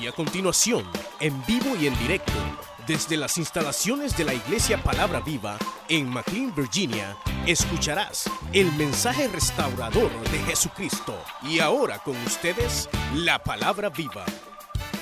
[0.00, 0.84] Y a continuación,
[1.20, 2.32] en vivo y en directo,
[2.86, 7.16] desde las instalaciones de la Iglesia Palabra Viva en McLean, Virginia,
[7.46, 11.18] escucharás el mensaje restaurador de Jesucristo.
[11.42, 14.26] Y ahora con ustedes, la Palabra Viva.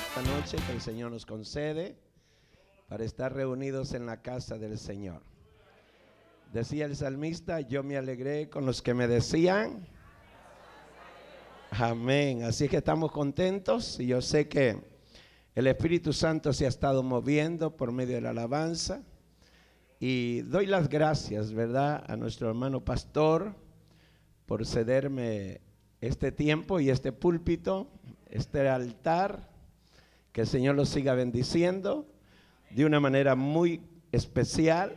[0.07, 1.97] Esta noche que el Señor nos concede
[2.87, 5.21] para estar reunidos en la casa del Señor.
[6.53, 9.87] Decía el salmista, yo me alegré con los que me decían,
[11.79, 12.43] amén.
[12.43, 14.77] Así que estamos contentos y yo sé que
[15.53, 19.03] el Espíritu Santo se ha estado moviendo por medio de la alabanza.
[19.99, 23.55] Y doy las gracias, ¿verdad?, a nuestro hermano pastor
[24.45, 25.61] por cederme
[26.01, 27.89] este tiempo y este púlpito,
[28.29, 29.49] este altar.
[30.31, 32.05] Que el Señor los siga bendiciendo
[32.71, 34.95] de una manera muy especial.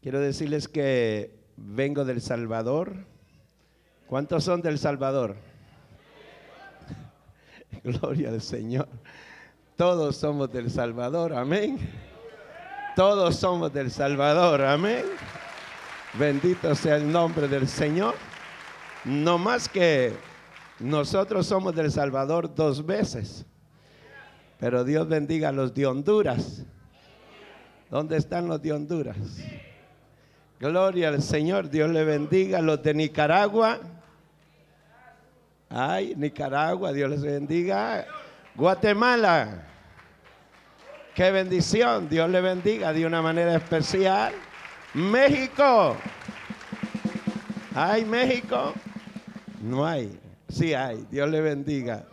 [0.00, 3.06] Quiero decirles que vengo del Salvador.
[4.06, 5.53] ¿Cuántos son del Salvador?
[7.84, 8.88] Gloria al Señor.
[9.76, 11.78] Todos somos del Salvador, amén.
[12.94, 15.04] Todos somos del Salvador, amén.
[16.18, 18.14] Bendito sea el nombre del Señor.
[19.04, 20.12] No más que
[20.78, 23.44] nosotros somos del Salvador dos veces.
[24.58, 26.62] Pero Dios bendiga a los de Honduras.
[27.90, 29.16] ¿Dónde están los de Honduras?
[30.60, 31.68] Gloria al Señor.
[31.68, 33.80] Dios le bendiga a los de Nicaragua.
[35.76, 38.06] Ay, Nicaragua, Dios les bendiga.
[38.54, 39.66] Guatemala.
[41.16, 42.08] Qué bendición.
[42.08, 44.32] Dios le bendiga de una manera especial.
[44.94, 45.96] México.
[47.74, 48.72] ¿Hay México?
[49.64, 50.16] No hay.
[50.48, 51.08] Sí hay.
[51.10, 52.04] Dios le bendiga.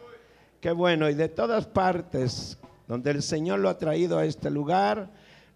[0.60, 1.08] Qué bueno.
[1.08, 5.08] Y de todas partes donde el Señor lo ha traído a este lugar,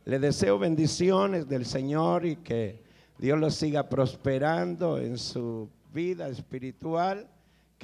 [0.05, 2.83] le deseo bendiciones del Señor y que
[3.17, 7.27] Dios lo siga prosperando en su vida espiritual,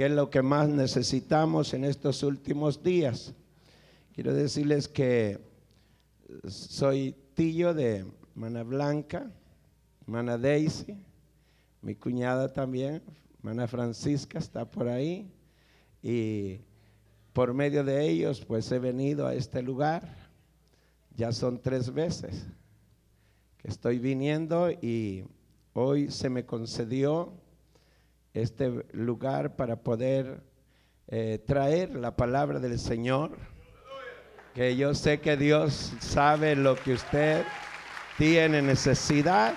[0.01, 3.35] que es lo que más necesitamos en estos últimos días.
[4.15, 5.39] Quiero decirles que
[6.47, 9.31] soy tío de Mana Blanca,
[10.07, 10.97] Mana Daisy,
[11.83, 13.03] mi cuñada también,
[13.43, 15.31] Mana Francisca está por ahí,
[16.01, 16.61] y
[17.31, 20.01] por medio de ellos pues he venido a este lugar,
[21.15, 22.47] ya son tres veces
[23.59, 25.25] que estoy viniendo y
[25.73, 27.33] hoy se me concedió
[28.33, 30.41] este lugar para poder
[31.07, 33.37] eh, traer la palabra del Señor
[34.53, 37.45] que yo sé que Dios sabe lo que usted
[38.17, 39.53] tiene necesidad.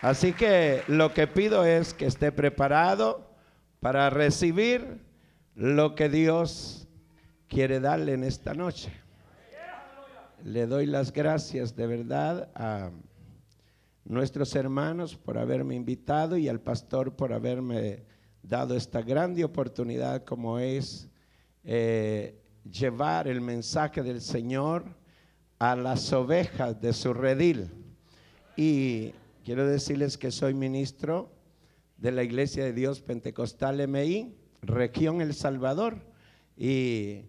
[0.00, 3.30] Así que lo que pido es que esté preparado
[3.80, 5.02] para recibir
[5.54, 6.88] lo que Dios
[7.48, 8.90] quiere darle en esta noche.
[10.42, 12.90] Le doy las gracias de verdad a
[14.04, 18.04] nuestros hermanos por haberme invitado y al pastor por haberme
[18.42, 21.08] dado esta grande oportunidad como es
[21.64, 22.38] eh,
[22.70, 24.84] llevar el mensaje del Señor
[25.58, 27.70] a las ovejas de su redil.
[28.56, 29.12] Y
[29.44, 31.32] quiero decirles que soy ministro
[31.96, 35.96] de la Iglesia de Dios Pentecostal MI, región El Salvador.
[36.56, 37.22] Y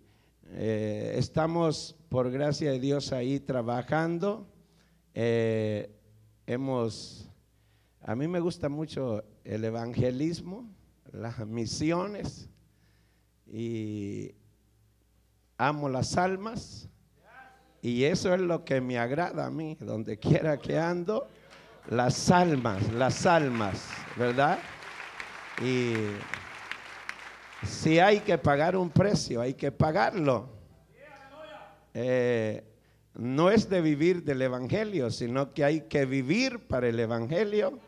[0.51, 4.47] eh, estamos, por gracia de Dios, ahí trabajando.
[5.13, 5.94] Eh,
[6.47, 7.29] hemos,
[8.01, 10.69] a mí me gusta mucho el evangelismo,
[11.11, 12.49] las misiones.
[13.47, 14.33] Y
[15.57, 16.89] amo las almas
[17.85, 21.27] y eso es lo que me agrada a mí, donde quiera que ando,
[21.87, 24.57] las almas, las almas, ¿verdad?
[25.63, 25.93] Y
[27.63, 30.49] si hay que pagar un precio, hay que pagarlo.
[31.93, 32.63] Eh,
[33.15, 37.79] no es de vivir del Evangelio, sino que hay que vivir para el Evangelio.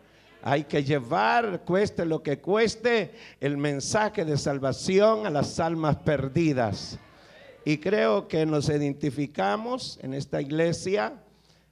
[0.42, 3.12] Hay que llevar, cueste lo que cueste,
[3.42, 6.98] el mensaje de salvación a las almas perdidas.
[7.66, 11.14] Y creo que nos identificamos en esta iglesia.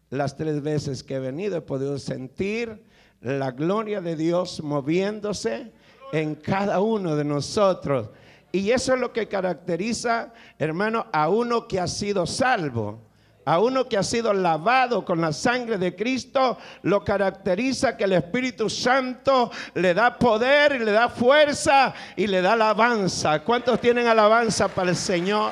[0.10, 2.84] Las tres veces que he venido he podido sentir
[3.22, 5.72] la gloria de Dios moviéndose
[6.12, 8.10] en cada uno de nosotros.
[8.52, 13.00] Y eso es lo que caracteriza, hermano, a uno que ha sido salvo.
[13.46, 18.14] A uno que ha sido lavado con la sangre de Cristo, lo caracteriza que el
[18.14, 23.44] Espíritu Santo le da poder y le da fuerza y le da alabanza.
[23.44, 25.52] ¿Cuántos tienen alabanza para el Señor?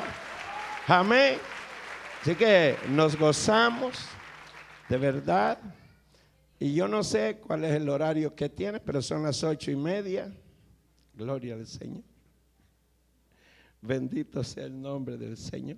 [0.88, 1.38] Amén.
[2.22, 3.94] Así que nos gozamos
[4.90, 5.60] de verdad.
[6.60, 9.76] Y yo no sé cuál es el horario que tiene, pero son las ocho y
[9.76, 10.34] media.
[11.14, 12.04] Gloria al Señor.
[13.82, 15.78] Bendito sea el nombre del Señor.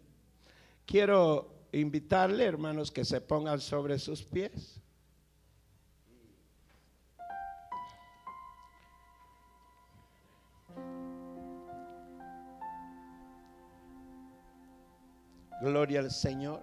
[0.86, 4.82] Quiero invitarle, hermanos, que se pongan sobre sus pies.
[15.62, 16.62] Gloria al Señor.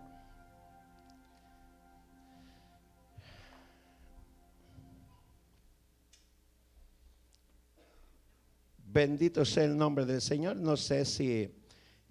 [8.76, 10.56] Bendito sea el nombre del Señor.
[10.56, 11.61] No sé si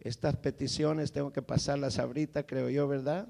[0.01, 3.27] estas peticiones tengo que pasarlas ahorita, creo yo, ¿verdad?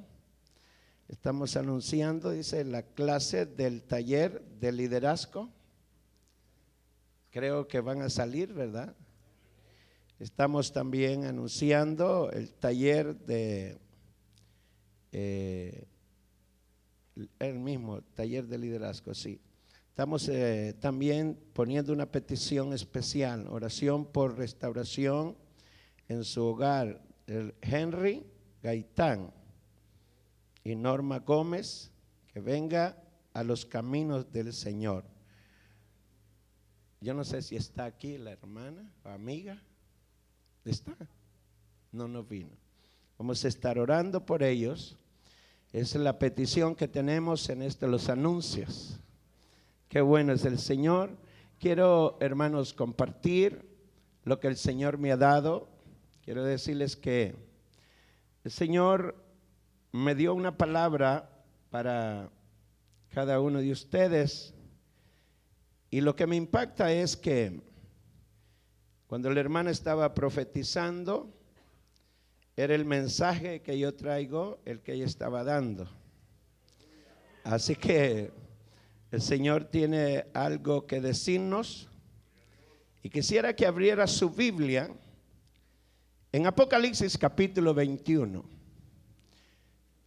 [1.09, 5.49] Estamos anunciando, dice, la clase del taller de liderazgo.
[7.29, 8.95] Creo que van a salir, ¿verdad?
[10.19, 13.77] Estamos también anunciando el taller de,
[15.11, 15.87] eh,
[17.39, 19.41] el mismo taller de liderazgo, sí.
[19.89, 25.35] Estamos eh, también poniendo una petición especial, oración por restauración
[26.11, 27.01] en su hogar.
[27.25, 28.25] El Henry
[28.61, 29.31] Gaitán
[30.63, 31.89] y Norma Gómez,
[32.27, 33.01] que venga
[33.33, 35.05] a los caminos del Señor.
[36.99, 39.61] Yo no sé si está aquí la hermana o amiga.
[40.65, 40.95] ¿Está?
[41.91, 42.55] No, no vino.
[43.17, 44.97] Vamos a estar orando por ellos.
[45.71, 48.99] Esa es la petición que tenemos en este, los anuncios.
[49.87, 51.17] Qué bueno es el Señor.
[51.59, 53.65] Quiero, hermanos, compartir
[54.23, 55.71] lo que el Señor me ha dado.
[56.23, 57.33] Quiero decirles que
[58.43, 59.15] el Señor
[59.91, 61.27] me dio una palabra
[61.71, 62.29] para
[63.09, 64.53] cada uno de ustedes.
[65.89, 67.59] Y lo que me impacta es que
[69.07, 71.33] cuando la hermana estaba profetizando,
[72.55, 75.89] era el mensaje que yo traigo, el que ella estaba dando.
[77.43, 78.31] Así que
[79.09, 81.89] el Señor tiene algo que decirnos
[83.01, 84.95] y quisiera que abriera su Biblia
[86.31, 88.43] en Apocalipsis capítulo 21.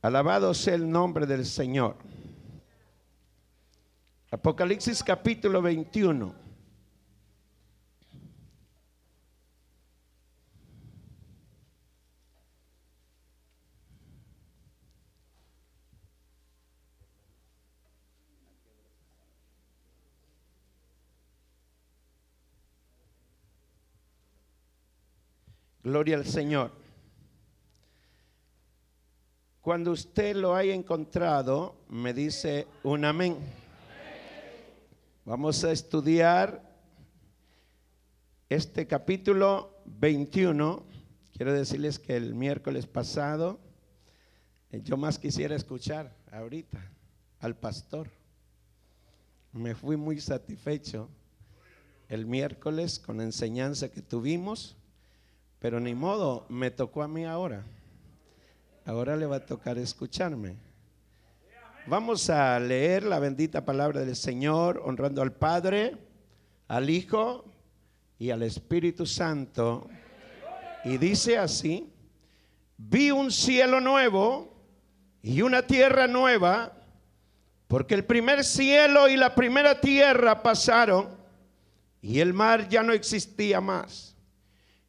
[0.03, 1.97] Alabado sea el nombre del Señor.
[4.31, 6.44] Apocalipsis capítulo 21.
[25.85, 26.73] Gloria al Señor.
[29.61, 33.37] Cuando usted lo haya encontrado, me dice un amén.
[35.27, 36.75] Vamos a estudiar
[38.49, 40.83] este capítulo 21.
[41.37, 43.61] Quiero decirles que el miércoles pasado
[44.71, 46.83] eh, yo más quisiera escuchar ahorita
[47.41, 48.09] al pastor.
[49.53, 51.11] Me fui muy satisfecho
[52.09, 54.79] el miércoles con la enseñanza que tuvimos
[55.65, 57.65] pero ni modo, me tocó a mí ahora.
[58.85, 60.57] Ahora le va a tocar escucharme.
[61.87, 65.97] Vamos a leer la bendita palabra del Señor, honrando al Padre,
[66.69, 67.47] al Hijo
[68.19, 69.89] y al Espíritu Santo.
[70.85, 71.91] Y dice así,
[72.77, 74.53] vi un cielo nuevo
[75.23, 76.75] y una tierra nueva,
[77.69, 81.09] porque el primer cielo y la primera tierra pasaron
[82.03, 84.14] y el mar ya no existía más.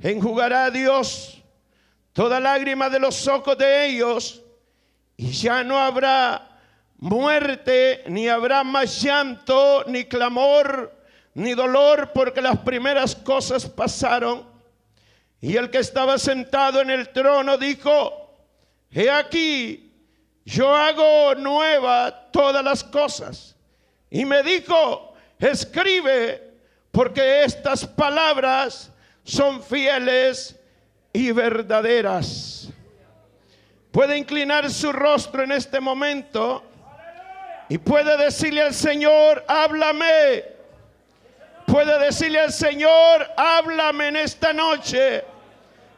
[0.00, 1.42] enjugará Dios
[2.12, 4.42] toda lágrima de los ojos de ellos
[5.16, 6.48] y ya no habrá
[6.98, 10.92] muerte, ni habrá más llanto, ni clamor,
[11.34, 14.46] ni dolor, porque las primeras cosas pasaron.
[15.40, 18.34] Y el que estaba sentado en el trono dijo,
[18.90, 19.92] he aquí,
[20.44, 23.56] yo hago nueva todas las cosas.
[24.10, 26.54] Y me dijo, escribe,
[26.90, 28.90] porque estas palabras
[29.28, 30.58] son fieles
[31.12, 32.70] y verdaderas.
[33.92, 36.62] Puede inclinar su rostro en este momento
[37.68, 40.44] y puede decirle al Señor, háblame.
[41.66, 45.22] Puede decirle al Señor, háblame en esta noche,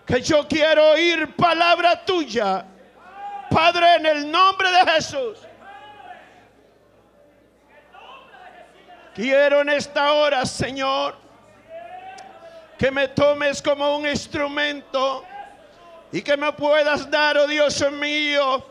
[0.05, 2.65] que yo quiero oír palabra tuya.
[3.49, 5.39] Padre, en el nombre de Jesús.
[9.15, 11.30] Quiero en esta hora, Señor,
[12.81, 15.23] que me tomes como un instrumento
[16.11, 18.65] y que me puedas dar, oh Dios mío,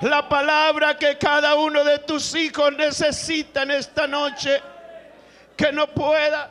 [0.00, 4.62] la palabra que cada uno de tus hijos necesita en esta noche.
[5.58, 6.50] Que no pueda,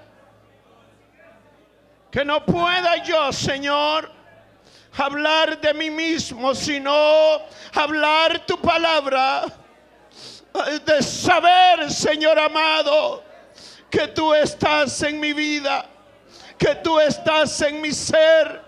[2.12, 4.12] que no pueda yo, Señor,
[4.96, 7.42] hablar de mí mismo, sino
[7.74, 9.46] hablar tu palabra.
[10.86, 13.24] De saber, Señor amado,
[13.90, 15.90] que tú estás en mi vida,
[16.60, 18.62] que tú estás en mi ser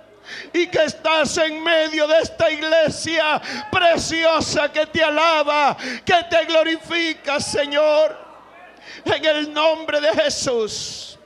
[0.53, 7.39] y que estás en medio de esta iglesia preciosa que te alaba, que te glorifica,
[7.41, 8.17] Señor,
[9.03, 11.19] en el nombre de Jesús.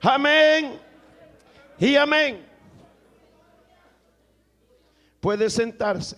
[0.00, 0.80] Amén
[1.78, 2.46] y amén.
[5.20, 6.16] Puede sentarse.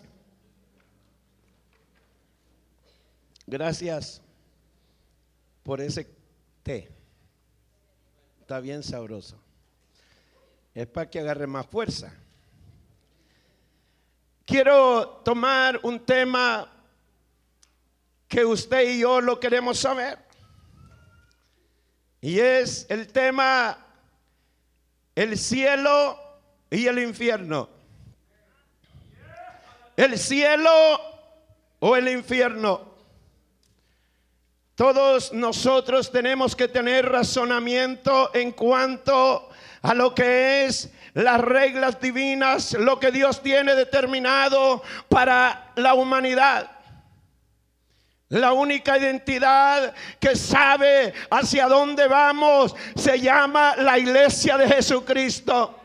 [3.45, 4.23] Gracias
[5.65, 6.07] por ese
[6.63, 6.91] té.
[8.41, 9.48] Está bien sabroso.
[10.75, 12.13] Es para que agarre más fuerza.
[14.45, 16.73] Quiero tomar un tema
[18.27, 20.19] que usted y yo lo queremos saber.
[22.21, 23.85] Y es el tema
[25.15, 26.17] el cielo
[26.71, 27.69] y el infierno.
[29.97, 30.71] El cielo
[31.81, 32.95] o el infierno.
[34.77, 39.48] Todos nosotros tenemos que tener razonamiento en cuanto
[39.83, 46.71] a lo que es las reglas divinas, lo que Dios tiene determinado para la humanidad.
[48.31, 55.81] La única identidad que sabe hacia dónde vamos se llama la iglesia de Jesucristo.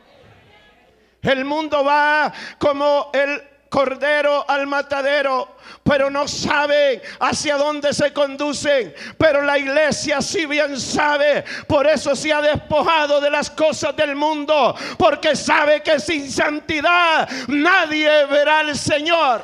[1.21, 3.41] El mundo va como el
[3.73, 8.93] cordero al matadero, pero no saben hacia dónde se conducen.
[9.17, 14.15] Pero la iglesia sí bien sabe, por eso se ha despojado de las cosas del
[14.15, 19.41] mundo, porque sabe que sin santidad nadie verá al Señor.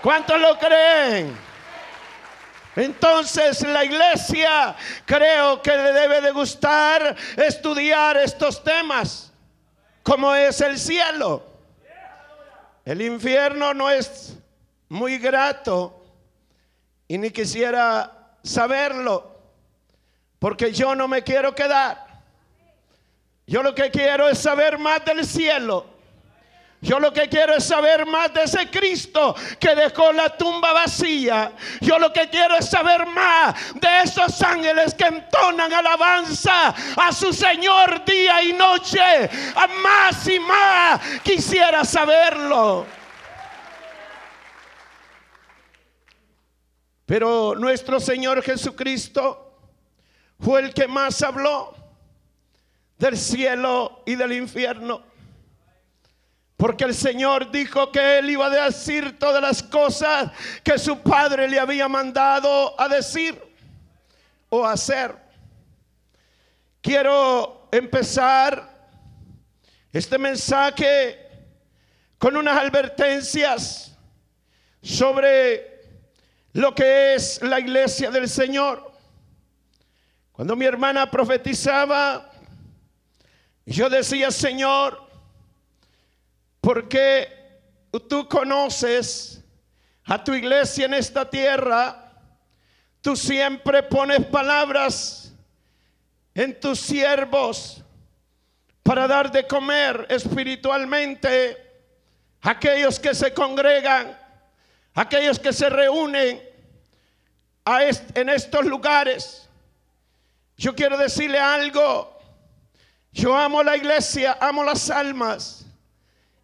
[0.00, 1.36] ¿Cuántos lo creen?
[2.76, 9.32] Entonces la iglesia creo que le debe de gustar estudiar estos temas,
[10.04, 11.51] como es el cielo.
[12.84, 14.36] El infierno no es
[14.88, 16.04] muy grato
[17.06, 19.38] y ni quisiera saberlo,
[20.38, 22.06] porque yo no me quiero quedar.
[23.46, 25.86] Yo lo que quiero es saber más del cielo.
[26.82, 31.52] Yo lo que quiero es saber más de ese Cristo que dejó la tumba vacía.
[31.80, 37.32] Yo lo que quiero es saber más de esos ángeles que entonan alabanza a su
[37.32, 39.00] Señor día y noche.
[39.54, 42.84] A más y más quisiera saberlo.
[47.06, 49.56] Pero nuestro Señor Jesucristo
[50.40, 51.76] fue el que más habló
[52.98, 55.11] del cielo y del infierno.
[56.62, 60.30] Porque el Señor dijo que Él iba a decir todas las cosas
[60.62, 63.36] que su Padre le había mandado a decir
[64.48, 65.12] o hacer.
[66.80, 68.88] Quiero empezar
[69.92, 71.18] este mensaje
[72.16, 73.98] con unas advertencias
[74.80, 75.80] sobre
[76.52, 78.92] lo que es la iglesia del Señor.
[80.30, 82.30] Cuando mi hermana profetizaba,
[83.66, 85.01] yo decía, Señor,
[86.62, 87.60] porque
[88.08, 89.42] tú conoces
[90.04, 92.12] a tu iglesia en esta tierra,
[93.00, 95.32] tú siempre pones palabras
[96.32, 97.82] en tus siervos
[98.84, 101.58] para dar de comer espiritualmente
[102.40, 104.16] a aquellos que se congregan,
[104.94, 106.40] aquellos que se reúnen
[108.14, 109.48] en estos lugares.
[110.56, 112.20] Yo quiero decirle algo.
[113.10, 115.61] Yo amo la iglesia, amo las almas.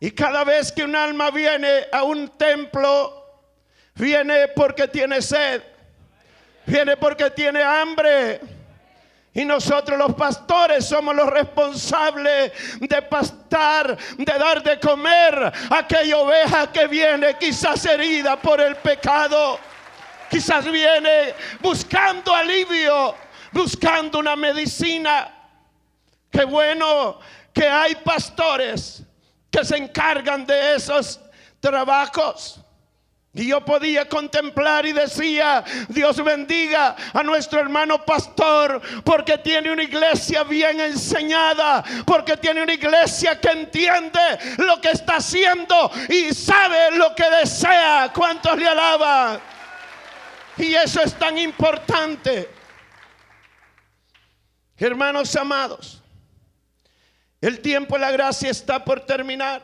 [0.00, 3.18] Y cada vez que un alma viene a un templo,
[3.94, 5.60] viene porque tiene sed,
[6.66, 8.40] viene porque tiene hambre.
[9.34, 16.18] Y nosotros los pastores somos los responsables de pastar, de dar de comer a aquella
[16.18, 19.58] oveja que viene quizás herida por el pecado.
[20.30, 23.14] Quizás viene buscando alivio,
[23.52, 25.34] buscando una medicina.
[26.30, 27.18] Qué bueno
[27.52, 29.02] que hay pastores
[29.50, 31.20] que se encargan de esos
[31.60, 32.60] trabajos.
[33.34, 39.82] Y yo podía contemplar y decía, Dios bendiga a nuestro hermano pastor, porque tiene una
[39.84, 44.18] iglesia bien enseñada, porque tiene una iglesia que entiende
[44.56, 48.10] lo que está haciendo y sabe lo que desea.
[48.14, 49.38] ¿Cuántos le alaban?
[50.56, 52.50] Y eso es tan importante.
[54.76, 56.02] Hermanos amados,
[57.40, 59.62] el tiempo de la gracia está por terminar.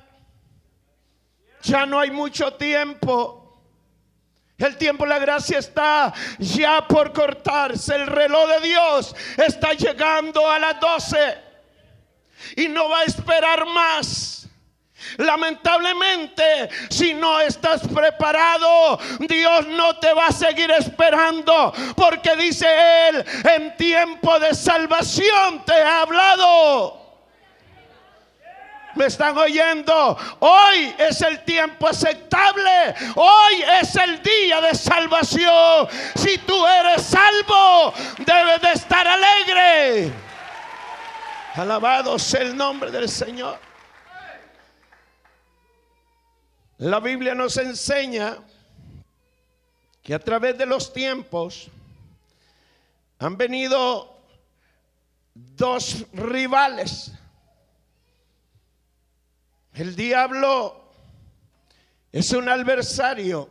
[1.63, 3.41] Ya no hay mucho tiempo.
[4.57, 7.95] El tiempo de la gracia está ya por cortarse.
[7.95, 11.39] El reloj de Dios está llegando a las 12.
[12.57, 14.47] Y no va a esperar más.
[15.17, 21.73] Lamentablemente, si no estás preparado, Dios no te va a seguir esperando.
[21.97, 22.67] Porque dice
[23.09, 27.04] Él, en tiempo de salvación te ha hablado.
[28.95, 30.17] ¿Me están oyendo?
[30.39, 32.95] Hoy es el tiempo aceptable.
[33.17, 35.89] Hoy es el día de salvación.
[36.15, 40.13] Si tú eres salvo, debes de estar alegre.
[41.55, 43.59] Alabado sea el nombre del Señor.
[46.79, 48.39] La Biblia nos enseña
[50.03, 51.69] que a través de los tiempos
[53.19, 54.21] han venido
[55.35, 57.13] dos rivales
[59.75, 60.93] el diablo
[62.13, 63.51] es un adversario.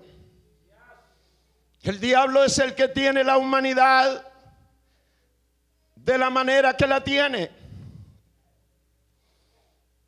[1.82, 4.26] El diablo es el que tiene la humanidad
[5.96, 7.52] de la manera que la tiene.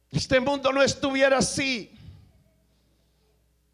[0.10, 1.92] Este mundo no estuviera así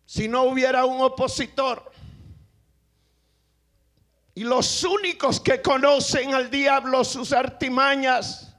[0.07, 1.91] si no hubiera un opositor.
[4.33, 8.50] Y los únicos que conocen al diablo, sus artimañas,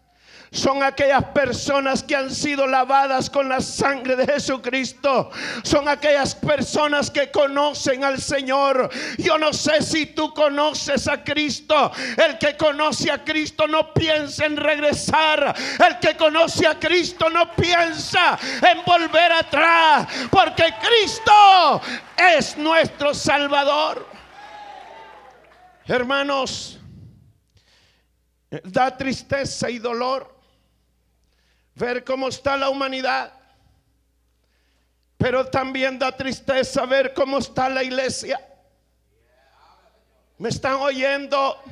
[0.53, 5.31] son aquellas personas que han sido lavadas con la sangre de Jesucristo.
[5.63, 8.91] Son aquellas personas que conocen al Señor.
[9.17, 11.91] Yo no sé si tú conoces a Cristo.
[12.19, 15.55] El que conoce a Cristo no piensa en regresar.
[15.89, 18.39] El que conoce a Cristo no piensa
[18.71, 20.07] en volver atrás.
[20.31, 21.81] Porque Cristo
[22.15, 24.07] es nuestro Salvador.
[25.87, 26.79] Hermanos,
[28.65, 30.32] da tristeza y dolor
[31.75, 33.33] ver cómo está la humanidad.
[35.19, 38.41] Pero también da tristeza ver cómo está la iglesia.
[40.39, 41.63] ¿Me están oyendo?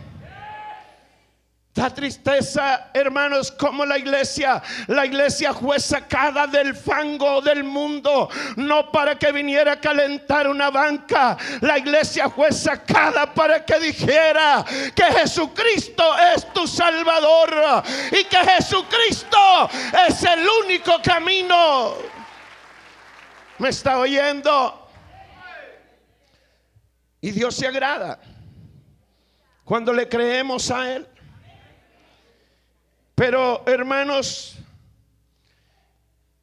[1.73, 8.91] Da tristeza, hermanos, como la iglesia, la iglesia fue sacada del fango del mundo, no
[8.91, 11.37] para que viniera a calentar una banca.
[11.61, 14.65] La iglesia fue sacada para que dijera
[14.97, 16.03] que Jesucristo
[16.35, 19.71] es tu Salvador y que Jesucristo
[20.09, 21.95] es el único camino.
[23.59, 24.89] ¿Me está oyendo?
[27.21, 28.19] Y Dios se agrada
[29.65, 31.10] cuando le creemos a Él.
[33.21, 34.57] Pero hermanos,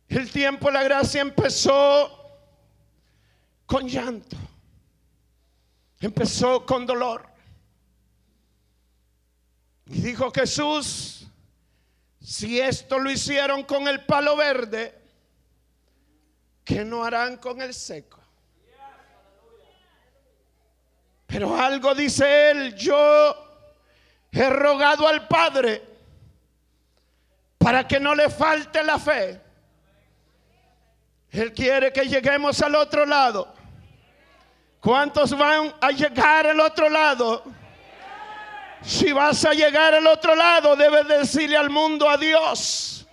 [0.07, 2.39] el tiempo de la gracia empezó
[3.65, 4.37] con llanto,
[5.99, 7.27] empezó con dolor.
[9.87, 11.25] Y dijo Jesús,
[12.21, 15.01] si esto lo hicieron con el palo verde,
[16.63, 18.19] ¿qué no harán con el seco?
[21.25, 23.35] Pero algo dice él, yo
[24.31, 25.96] he rogado al Padre
[27.67, 29.41] para que no le falte la fe.
[31.31, 33.53] Él quiere que lleguemos al otro lado.
[34.79, 37.43] ¿Cuántos van a llegar al otro lado?
[38.81, 43.05] Si vas a llegar al otro lado, debes decirle al mundo adiós.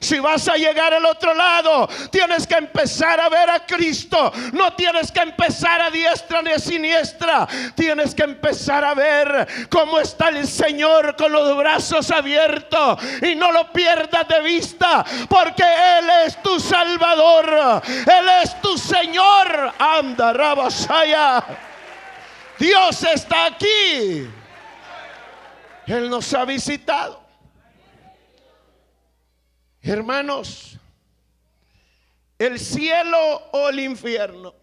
[0.00, 4.32] Si vas a llegar al otro lado, tienes que empezar a ver a Cristo.
[4.52, 7.46] No tienes que empezar a diestra ni a siniestra.
[7.74, 12.98] Tienes que empezar a ver cómo está el Señor con los brazos abiertos.
[13.20, 17.82] Y no lo pierdas de vista, porque Él es tu Salvador.
[17.86, 19.74] Él es tu Señor.
[19.78, 21.44] Anda, Rabasaya.
[22.58, 24.30] Dios está aquí.
[25.86, 27.29] Él nos ha visitado.
[29.82, 30.76] Hermanos,
[32.38, 33.18] el cielo
[33.52, 34.54] o el infierno.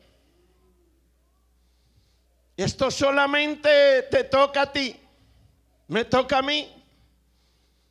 [2.55, 4.95] Esto solamente te toca a ti,
[5.87, 6.71] me toca a mí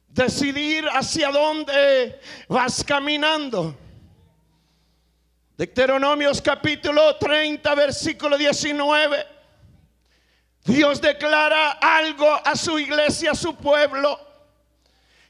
[0.09, 3.77] decidir hacia dónde vas caminando.
[5.57, 9.27] Deuteronomios capítulo 30, versículo 19.
[10.65, 14.26] Dios declara algo a su iglesia, a su pueblo.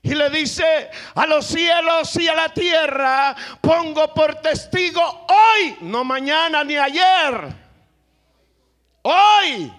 [0.07, 6.05] Y le dice a los cielos y a la tierra, pongo por testigo hoy, no
[6.05, 7.53] mañana ni ayer,
[9.03, 9.73] hoy,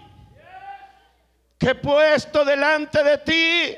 [1.57, 3.77] que he puesto delante de ti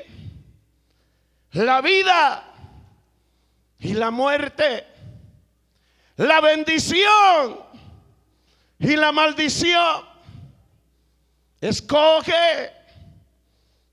[1.52, 2.42] la vida
[3.78, 4.88] y la muerte,
[6.16, 7.60] la bendición
[8.80, 10.04] y la maldición.
[11.60, 12.72] Escoge.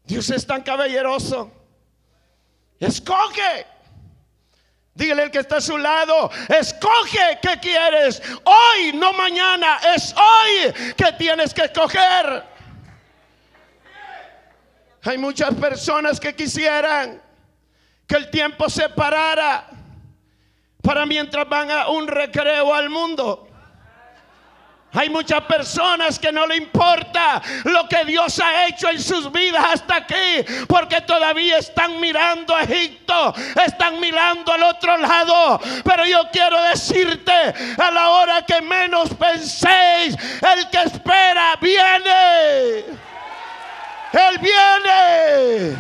[0.06, 1.57] Dios es tan caballeroso
[2.80, 3.66] Escoge.
[4.94, 8.20] Dígale el que está a su lado, escoge qué quieres.
[8.44, 12.44] Hoy, no mañana, es hoy que tienes que escoger.
[15.04, 17.22] Hay muchas personas que quisieran
[18.08, 19.70] que el tiempo se parara
[20.82, 23.47] para mientras van a un recreo al mundo.
[24.94, 29.64] Hay muchas personas que no le importa lo que Dios ha hecho en sus vidas
[29.74, 35.60] hasta aquí, porque todavía están mirando a Egipto, están mirando al otro lado.
[35.84, 37.32] Pero yo quiero decirte,
[37.78, 42.86] a la hora que menos penséis, el que espera viene.
[44.14, 45.78] Él viene.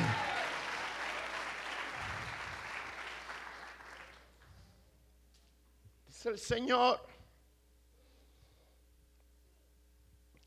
[6.07, 7.06] Dice el Señor.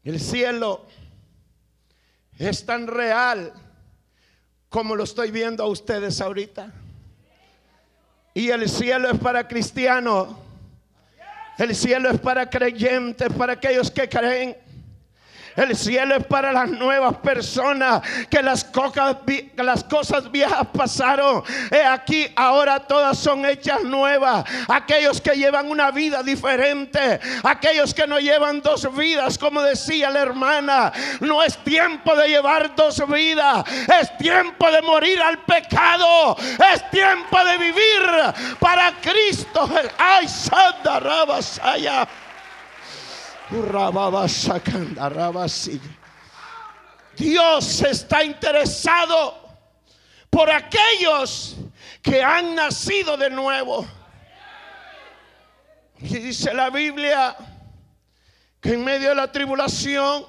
[0.03, 0.87] El cielo
[2.39, 3.53] es tan real
[4.71, 6.73] como lo estoy viendo a ustedes ahorita.
[8.33, 10.29] Y el cielo es para cristianos.
[11.59, 14.57] El cielo es para creyentes, para aquellos que creen.
[15.61, 21.43] El cielo es para las nuevas personas que las, cosas, viejas pasaron.
[21.71, 24.45] He aquí ahora todas son hechas nuevas.
[24.69, 27.21] Aquellos que llevan una vida diferente.
[27.45, 30.93] Aquellos que no llevan dos vidas, como decía la hermana.
[31.21, 33.63] No es tiempo de llevar dos vidas.
[34.01, 36.39] Es tiempo de morir al pecado.
[36.73, 39.69] Es tiempo de vivir para Cristo.
[39.99, 42.09] Ay, Santa Rabasaya.
[47.17, 49.35] Dios está interesado
[50.31, 51.57] por aquellos
[52.01, 53.87] que han nacido de nuevo.
[55.99, 57.37] Y dice la Biblia
[58.61, 60.27] que en medio de la tribulación,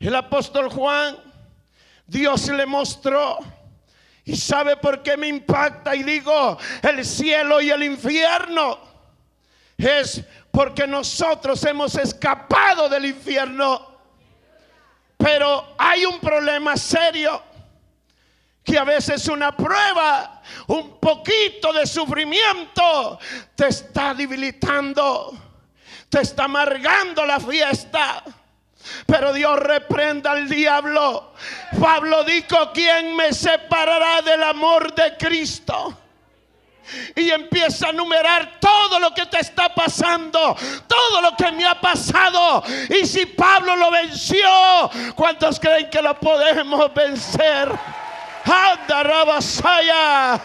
[0.00, 1.16] el apóstol Juan,
[2.06, 3.38] Dios le mostró.
[4.24, 8.78] Y sabe por qué me impacta y digo, el cielo y el infierno
[9.76, 10.24] es
[10.56, 13.94] porque nosotros hemos escapado del infierno.
[15.18, 17.42] Pero hay un problema serio
[18.64, 23.18] que a veces una prueba, un poquito de sufrimiento
[23.54, 25.36] te está debilitando,
[26.08, 28.24] te está amargando la fiesta.
[29.04, 31.34] Pero Dios reprenda al diablo.
[31.78, 36.05] Pablo dijo, ¿quién me separará del amor de Cristo?
[37.14, 41.80] Y empieza a numerar todo lo que te está pasando, todo lo que me ha
[41.80, 42.62] pasado.
[42.88, 44.48] Y si Pablo lo venció,
[45.14, 47.70] ¿cuántos creen que lo podemos vencer?
[48.44, 50.40] Anda, Rabasaya,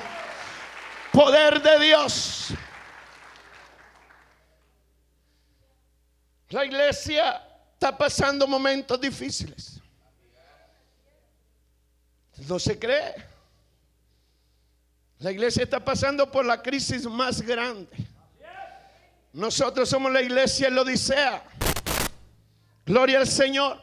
[1.12, 2.54] poder de Dios.
[6.50, 7.42] La iglesia
[7.74, 9.80] está pasando momentos difíciles.
[12.48, 13.31] No se cree.
[15.22, 17.96] La iglesia está pasando por la crisis más grande.
[19.34, 21.44] Nosotros somos la iglesia en Odisea.
[22.88, 23.80] Gloria al Señor.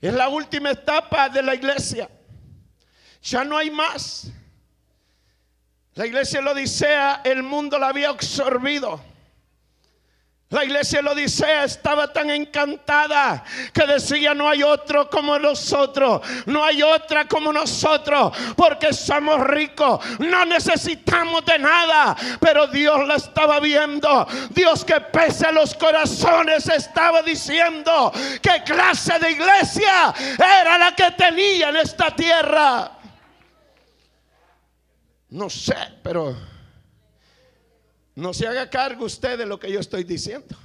[0.00, 2.08] Es la última etapa de la iglesia.
[3.22, 4.28] Ya no hay más.
[5.94, 8.98] La iglesia en Odisea, el mundo la había absorbido.
[10.52, 16.62] La iglesia de Odisea estaba tan encantada que decía no hay otro como nosotros, no
[16.62, 23.60] hay otra como nosotros, porque somos ricos, no necesitamos de nada, pero Dios la estaba
[23.60, 28.12] viendo, Dios que pese a los corazones estaba diciendo
[28.42, 32.90] qué clase de iglesia era la que tenía en esta tierra.
[35.30, 36.51] No sé, pero
[38.14, 40.56] no se haga cargo usted de lo que yo estoy diciendo.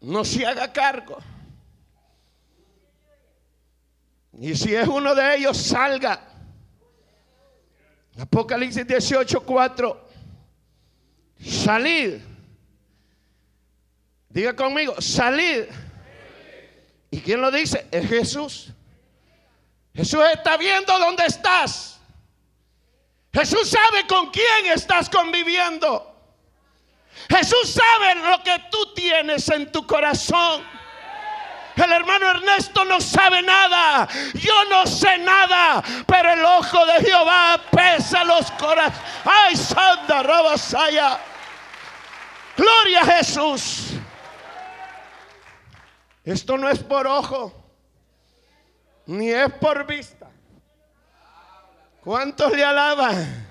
[0.00, 1.18] No se haga cargo.
[4.38, 6.28] Y si es uno de ellos, salga.
[8.18, 10.08] Apocalipsis 18, 4.
[11.44, 12.20] Salid.
[14.28, 15.64] Diga conmigo, salid.
[17.10, 17.86] ¿Y quién lo dice?
[17.90, 18.72] Es Jesús.
[19.94, 21.99] Jesús está viendo dónde estás.
[23.32, 26.06] Jesús sabe con quién estás conviviendo.
[27.28, 30.64] Jesús sabe lo que tú tienes en tu corazón.
[31.76, 34.08] El hermano Ernesto no sabe nada.
[34.34, 35.82] Yo no sé nada.
[36.06, 39.00] Pero el ojo de Jehová pesa los corazones.
[39.24, 41.20] Ay, Santa Rabasaya.
[42.56, 43.92] Gloria a Jesús.
[46.24, 47.54] Esto no es por ojo.
[49.06, 50.19] Ni es por vista.
[52.02, 53.46] ¿Cuántos le alaban?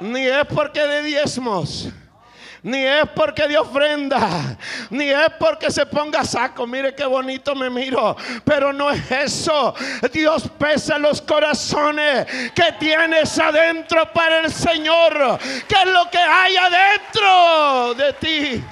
[0.00, 1.88] Ni es porque de diezmos.
[2.62, 4.58] Ni es porque de ofrenda,
[4.90, 6.66] ni es porque se ponga saco.
[6.66, 8.14] Mire qué bonito me miro.
[8.44, 9.74] Pero no es eso.
[10.12, 15.38] Dios pesa los corazones que tienes adentro para el Señor.
[15.66, 18.64] ¿Qué es lo que hay adentro de ti?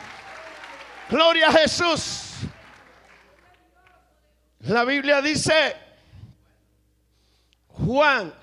[1.08, 2.24] Gloria a Jesús.
[4.60, 5.74] La Biblia dice,
[7.68, 8.34] Juan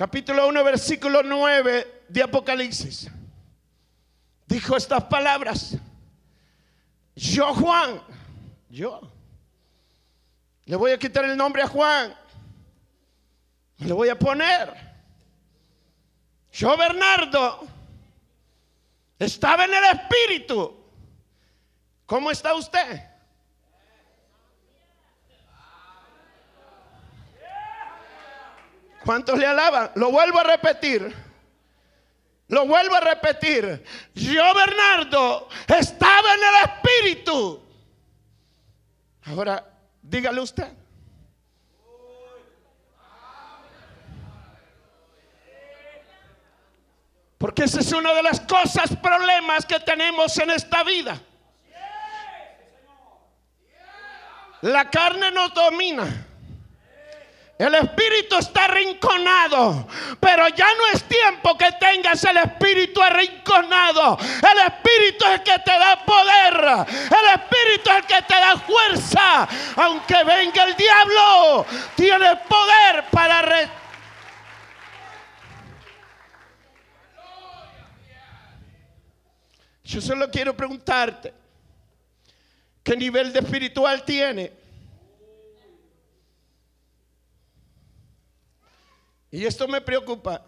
[0.00, 3.10] capítulo 1, versículo 9 de Apocalipsis,
[4.46, 5.76] dijo estas palabras.
[7.14, 8.00] Yo, Juan,
[8.70, 9.02] yo,
[10.64, 12.16] le voy a quitar el nombre a Juan,
[13.76, 14.74] le voy a poner.
[16.50, 17.68] Yo, Bernardo,
[19.18, 20.82] estaba en el Espíritu.
[22.06, 23.09] ¿Cómo está usted?
[29.04, 29.92] ¿Cuántos le alaban?
[29.94, 31.14] Lo vuelvo a repetir.
[32.48, 33.84] Lo vuelvo a repetir.
[34.14, 37.62] Yo, Bernardo, estaba en el Espíritu.
[39.26, 39.64] Ahora,
[40.02, 40.68] dígale usted.
[47.38, 51.18] Porque esa es una de las cosas, problemas que tenemos en esta vida.
[54.60, 56.26] La carne nos domina.
[57.60, 59.86] El espíritu está arrinconado,
[60.18, 64.16] pero ya no es tiempo que tengas el espíritu arrinconado.
[64.18, 66.54] El espíritu es el que te da poder.
[66.88, 69.46] El espíritu es el que te da fuerza.
[69.76, 73.68] Aunque venga el diablo, tiene poder para
[79.84, 81.34] Yo solo quiero preguntarte,
[82.82, 84.59] ¿qué nivel de espiritual tiene?
[89.30, 90.44] Y esto me preocupa.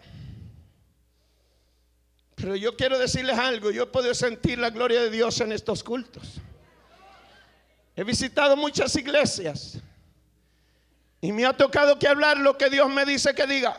[2.35, 5.83] Pero yo quiero decirles algo, yo he podido sentir la gloria de Dios en estos
[5.83, 6.41] cultos.
[7.95, 9.79] He visitado muchas iglesias
[11.21, 13.77] y me ha tocado que hablar lo que Dios me dice que diga.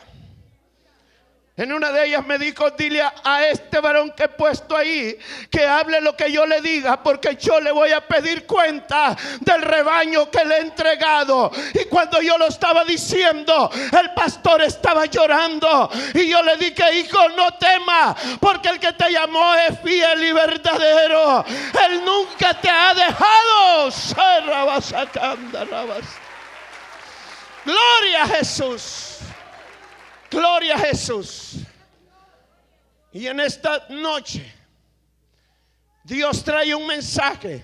[1.57, 5.17] En una de ellas me dijo, dile a este varón que he puesto ahí
[5.49, 9.61] que hable lo que yo le diga, porque yo le voy a pedir cuenta del
[9.61, 11.49] rebaño que le he entregado.
[11.73, 15.89] Y cuando yo lo estaba diciendo, el pastor estaba llorando.
[16.13, 20.33] Y yo le dije, hijo, no tema, porque el que te llamó es fiel y
[20.33, 21.45] verdadero.
[21.87, 23.91] Él nunca te ha dejado.
[27.63, 29.15] Gloria a Jesús.
[30.35, 31.53] Gloria a Jesús.
[33.13, 34.53] Y en esta noche
[36.03, 37.63] Dios trae un mensaje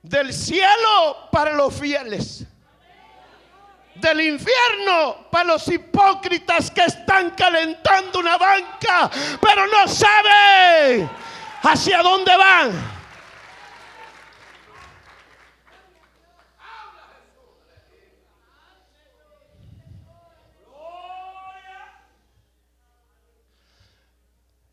[0.00, 2.44] del cielo para los fieles.
[3.96, 11.10] Del infierno para los hipócritas que están calentando una banca, pero no saben
[11.64, 12.97] hacia dónde van.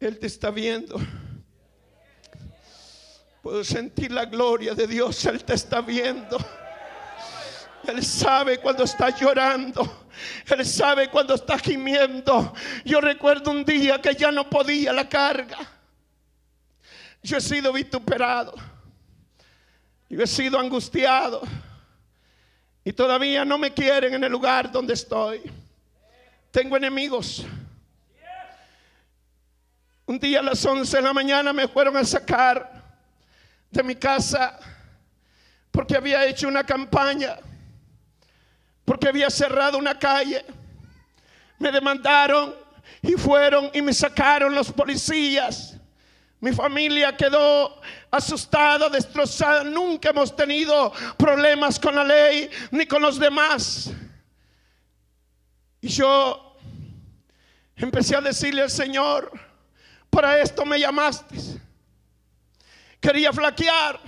[0.06, 1.00] Él te está viendo.
[3.42, 5.26] Puedo sentir la gloria de Dios.
[5.26, 6.38] Él te está viendo.
[7.88, 10.08] Él sabe cuando está llorando.
[10.46, 12.54] Él sabe cuando está gimiendo.
[12.84, 15.58] Yo recuerdo un día que ya no podía la carga.
[17.24, 18.54] Yo he sido vituperado.
[20.08, 21.42] Yo he sido angustiado.
[22.84, 25.42] Y todavía no me quieren en el lugar donde estoy.
[26.52, 27.44] Tengo enemigos.
[30.08, 32.84] Un día a las 11 de la mañana me fueron a sacar
[33.72, 34.60] de mi casa
[35.72, 37.38] porque había hecho una campaña,
[38.86, 40.46] porque había cerrado una calle.
[41.58, 42.54] Me demandaron
[43.02, 45.76] y fueron y me sacaron los policías.
[46.40, 49.64] Mi familia quedó asustada, destrozada.
[49.64, 53.92] Nunca hemos tenido problemas con la ley ni con los demás.
[55.82, 56.58] Y yo
[57.76, 59.32] empecé a decirle al Señor,
[60.16, 61.36] para esto me llamaste.
[63.02, 64.00] Quería flaquear.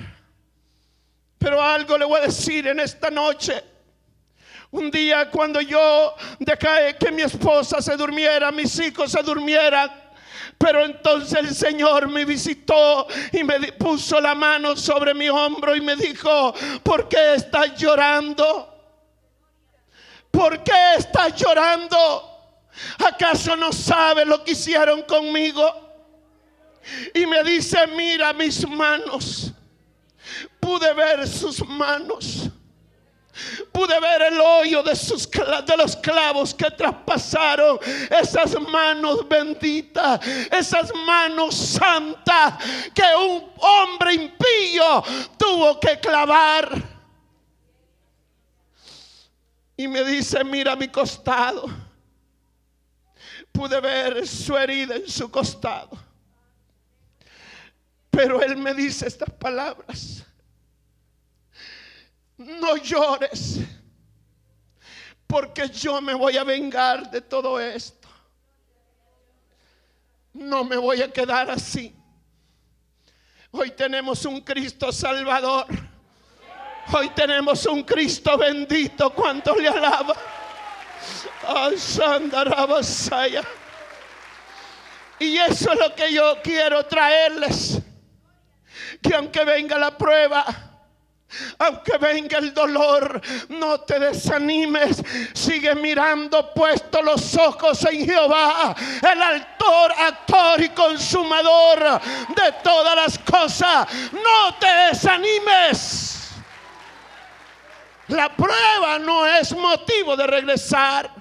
[1.37, 3.61] Pero algo le voy a decir en esta noche.
[4.71, 9.91] Un día cuando yo dejé que mi esposa se durmiera, mis hijos se durmieran.
[10.57, 15.81] Pero entonces el Señor me visitó y me puso la mano sobre mi hombro y
[15.81, 18.73] me dijo, ¿por qué estás llorando?
[20.31, 22.69] ¿Por qué estás llorando?
[23.05, 25.86] ¿Acaso no sabes lo que hicieron conmigo?
[27.13, 29.51] Y me dice, mira mis manos.
[30.59, 32.49] Pude ver sus manos.
[33.71, 37.79] Pude ver el hoyo de, sus, de los clavos que traspasaron.
[38.09, 40.25] Esas manos benditas.
[40.51, 42.55] Esas manos santas
[42.93, 45.03] que un hombre impío
[45.37, 46.97] tuvo que clavar.
[49.75, 51.65] Y me dice, mira mi costado.
[53.51, 56.06] Pude ver su herida en su costado.
[58.17, 60.25] Pero Él me dice estas palabras.
[62.35, 63.59] No llores,
[65.27, 68.07] porque yo me voy a vengar de todo esto.
[70.33, 71.95] No me voy a quedar así.
[73.51, 75.67] Hoy tenemos un Cristo Salvador.
[76.91, 79.13] Hoy tenemos un Cristo bendito.
[79.13, 80.15] ¿Cuánto le alaba?
[85.19, 87.83] Y eso es lo que yo quiero traerles.
[89.01, 90.45] Que aunque venga la prueba,
[91.59, 95.03] aunque venga el dolor, no te desanimes.
[95.33, 102.01] Sigue mirando puesto los ojos en Jehová, el autor, actor y consumador
[102.35, 103.87] de todas las cosas.
[104.13, 106.31] No te desanimes.
[108.07, 111.11] La prueba no es motivo de regresar.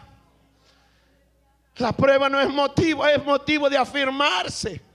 [1.79, 4.86] La prueba no es motivo, es motivo de afirmarse.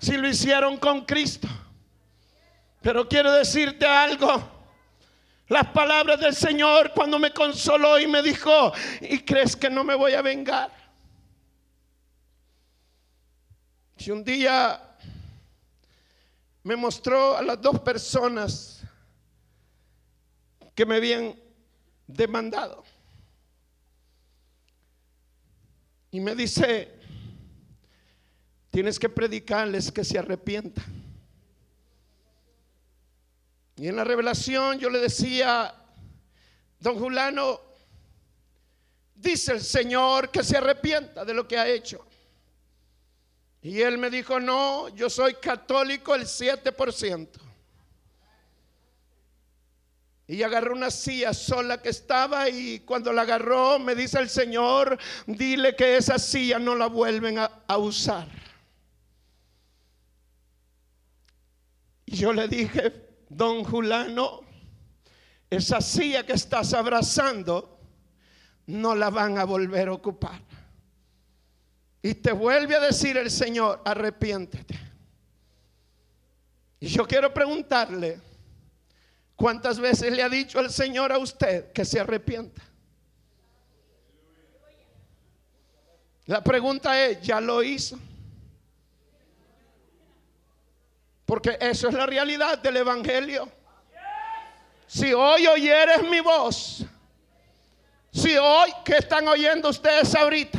[0.00, 1.48] Si lo hicieron con Cristo.
[2.80, 4.42] Pero quiero decirte algo.
[5.48, 9.94] Las palabras del Señor cuando me consoló y me dijo, ¿y crees que no me
[9.94, 10.70] voy a vengar?
[13.96, 14.80] Si un día
[16.62, 18.82] me mostró a las dos personas
[20.74, 21.38] que me habían
[22.06, 22.84] demandado.
[26.10, 26.99] Y me dice,
[28.70, 30.84] tienes que predicarles que se arrepientan.
[33.76, 35.74] Y en la revelación yo le decía,
[36.78, 37.60] don Julano,
[39.14, 42.06] dice el Señor que se arrepienta de lo que ha hecho.
[43.62, 47.28] Y él me dijo, no, yo soy católico el 7%.
[50.28, 54.96] Y agarró una silla sola que estaba y cuando la agarró me dice el Señor,
[55.26, 58.28] dile que esa silla no la vuelven a, a usar.
[62.10, 62.92] Y yo le dije,
[63.28, 64.40] don Julano,
[65.48, 67.78] esa silla que estás abrazando,
[68.66, 70.42] no la van a volver a ocupar.
[72.02, 74.76] Y te vuelve a decir el Señor, arrepiéntete.
[76.80, 78.20] Y yo quiero preguntarle,
[79.36, 82.60] ¿cuántas veces le ha dicho el Señor a usted que se arrepienta?
[86.26, 88.00] La pregunta es, ¿ya lo hizo?
[91.30, 93.48] Porque eso es la realidad del Evangelio.
[94.84, 96.84] Si hoy oyeres mi voz,
[98.12, 100.58] si hoy, que están oyendo ustedes ahorita?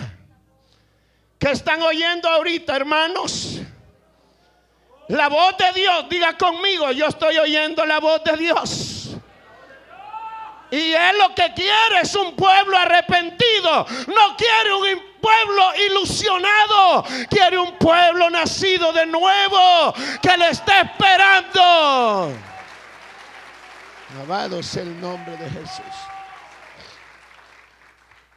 [1.38, 3.60] Que están oyendo ahorita, hermanos?
[5.10, 9.10] La voz de Dios, diga conmigo, yo estoy oyendo la voz de Dios.
[10.72, 13.86] Y Él lo que quiere es un pueblo arrepentido.
[14.08, 17.06] No quiere un pueblo ilusionado.
[17.30, 22.34] Quiere un pueblo nacido de nuevo que le está esperando.
[24.14, 25.86] Alabado sea el nombre de Jesús.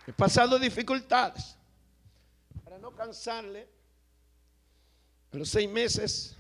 [0.07, 1.57] He pasado dificultades.
[2.63, 3.67] Para no cansarle,
[5.33, 6.37] a los seis meses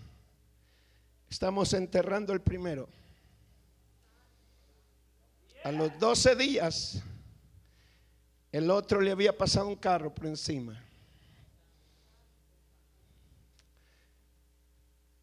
[1.28, 2.88] estamos enterrando el primero.
[5.64, 7.02] A los 12 días,
[8.54, 10.80] el otro le había pasado un carro por encima.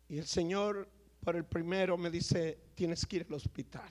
[0.09, 0.89] Y el Señor,
[1.23, 3.89] por el primero, me dice, tienes que ir al hospital.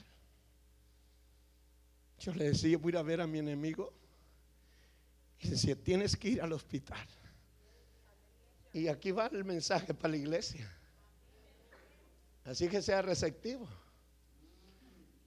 [2.19, 3.91] Yo le decía, voy a ir a ver a mi enemigo.
[5.39, 7.07] Y decía, tienes que ir al hospital.
[8.73, 10.71] Y aquí va el mensaje para la iglesia.
[12.45, 13.67] Así que sea receptivo.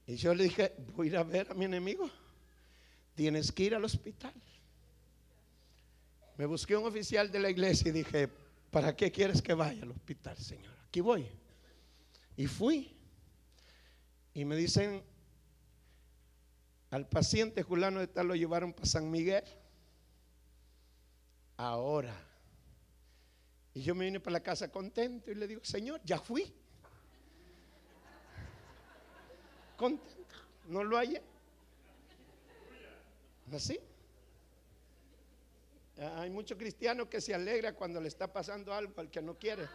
[0.07, 2.09] Y yo le dije, voy a ir a ver a mi enemigo.
[3.15, 4.35] Tienes que ir al hospital.
[6.37, 8.29] Me busqué un oficial de la iglesia y dije,
[8.71, 10.75] ¿para qué quieres que vaya al hospital, Señor?
[10.89, 11.27] Aquí voy.
[12.37, 12.97] Y fui.
[14.33, 15.03] Y me dicen,
[16.91, 19.45] al paciente Julano de tal lo llevaron para San Miguel.
[21.57, 22.15] Ahora.
[23.75, 26.53] Y yo me vine para la casa contento y le digo, Señor, ya fui
[29.77, 30.35] contento.
[30.67, 31.21] ¿No lo hay
[33.55, 33.79] ¿Así?
[36.17, 39.69] Hay muchos cristianos que se alegra cuando le está pasando algo al que no quiere.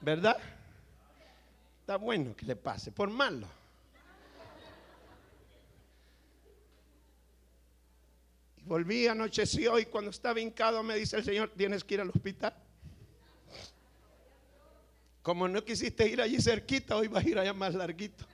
[0.00, 0.36] ¿Verdad?
[1.80, 3.46] Está bueno que le pase, por malo.
[8.56, 12.10] Y volví, anocheció y cuando estaba hincado me dice el Señor, tienes que ir al
[12.10, 12.54] hospital.
[15.22, 18.24] Como no quisiste ir allí cerquita, hoy vas a ir allá más larguito.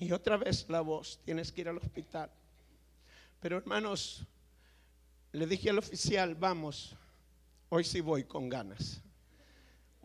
[0.00, 2.30] Y otra vez la voz, tienes que ir al hospital.
[3.38, 4.26] Pero hermanos,
[5.32, 6.96] le dije al oficial, vamos,
[7.68, 9.02] hoy sí voy con ganas.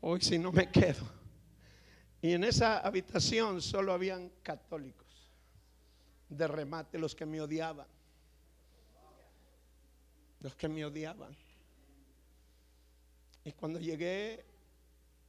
[0.01, 1.09] Hoy sí no me quedo.
[2.21, 5.31] Y en esa habitación solo habían católicos.
[6.27, 7.87] De remate los que me odiaban.
[10.41, 11.33] Los que me odiaban.
[13.45, 14.43] Y cuando llegué,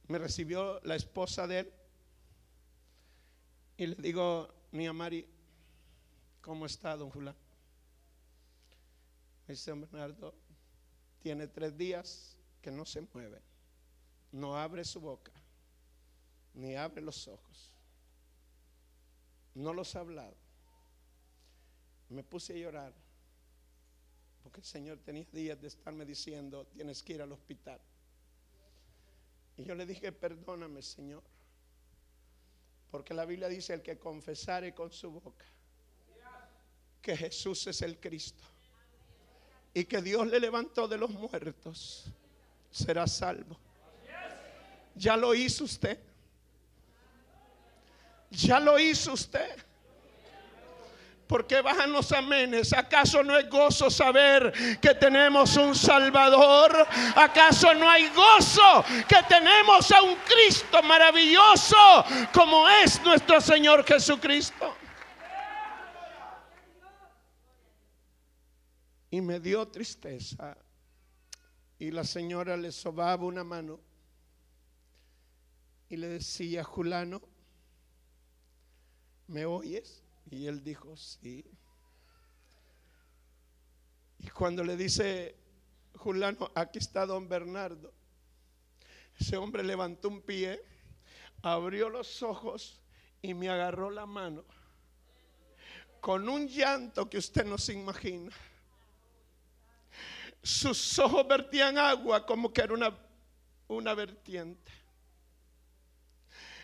[0.09, 1.73] me recibió la esposa de él.
[3.77, 5.27] Y le digo, mi Mari,
[6.41, 7.35] ¿cómo está, don Julián?
[9.47, 10.33] Me dice, Bernardo,
[11.19, 13.41] tiene tres días que no se mueve.
[14.31, 15.31] No abre su boca
[16.53, 17.71] ni abre los ojos.
[19.53, 20.35] No los ha hablado.
[22.09, 22.93] Me puse a llorar
[24.43, 27.81] porque el Señor tenía días de estarme diciendo, tienes que ir al hospital.
[29.57, 31.23] Y yo le dije, perdóname Señor,
[32.89, 35.45] porque la Biblia dice, el que confesare con su boca
[37.01, 38.43] que Jesús es el Cristo
[39.73, 42.05] y que Dios le levantó de los muertos,
[42.71, 43.57] será salvo.
[44.95, 45.99] Ya lo hizo usted.
[48.31, 49.57] Ya lo hizo usted.
[51.27, 52.71] ¿Por qué bajan los amenes?
[52.71, 56.87] ¿Acaso no es gozo saber que tenemos un Salvador?
[57.15, 61.75] ¿Acaso no hay gozo que tenemos a un Cristo maravilloso
[62.33, 64.73] como es nuestro Señor Jesucristo?
[69.11, 70.57] Y me dio tristeza.
[71.77, 73.79] Y la señora le sobaba una mano
[75.89, 77.21] y le decía, Julano,
[79.27, 80.06] ¿me oyes?
[80.29, 81.45] Y él dijo, sí.
[84.19, 85.35] Y cuando le dice,
[85.95, 87.93] Julano, aquí está don Bernardo,
[89.19, 90.61] ese hombre levantó un pie,
[91.41, 92.81] abrió los ojos
[93.21, 94.43] y me agarró la mano
[96.07, 98.31] con un llanto que usted no se imagina.
[100.41, 102.97] Sus ojos vertían agua como que era una,
[103.67, 104.71] una vertiente.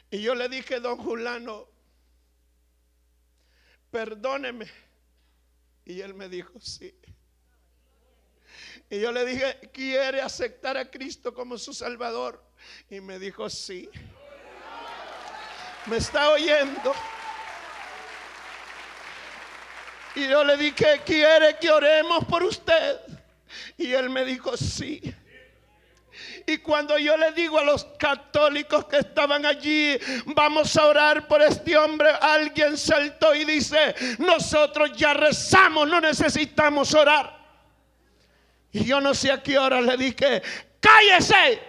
[0.09, 1.68] Y yo le dije, don Julano,
[3.93, 4.65] perdóneme.
[5.85, 6.97] Y él me dijo, sí.
[8.89, 12.43] Y yo le dije, ¿quiere aceptar a Cristo como su Salvador?
[12.89, 13.87] Y me dijo, sí.
[15.85, 16.93] ¿Me está oyendo?
[20.15, 22.99] Y yo le dije, ¿quiere que oremos por usted?
[23.77, 25.13] Y él me dijo, sí.
[26.45, 31.41] Y cuando yo le digo a los católicos que estaban allí, vamos a orar por
[31.41, 37.37] este hombre, alguien saltó y dice, nosotros ya rezamos, no necesitamos orar.
[38.73, 40.41] Y yo no sé a qué hora le dije,
[40.81, 41.61] cállese.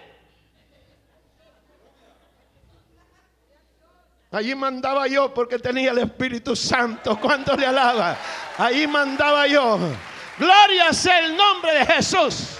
[4.31, 7.17] Allí mandaba yo porque tenía el Espíritu Santo.
[7.21, 8.17] ¿Cuánto le alaba?
[8.57, 9.79] Allí mandaba yo.
[10.37, 12.57] Gloria sea el nombre de Jesús.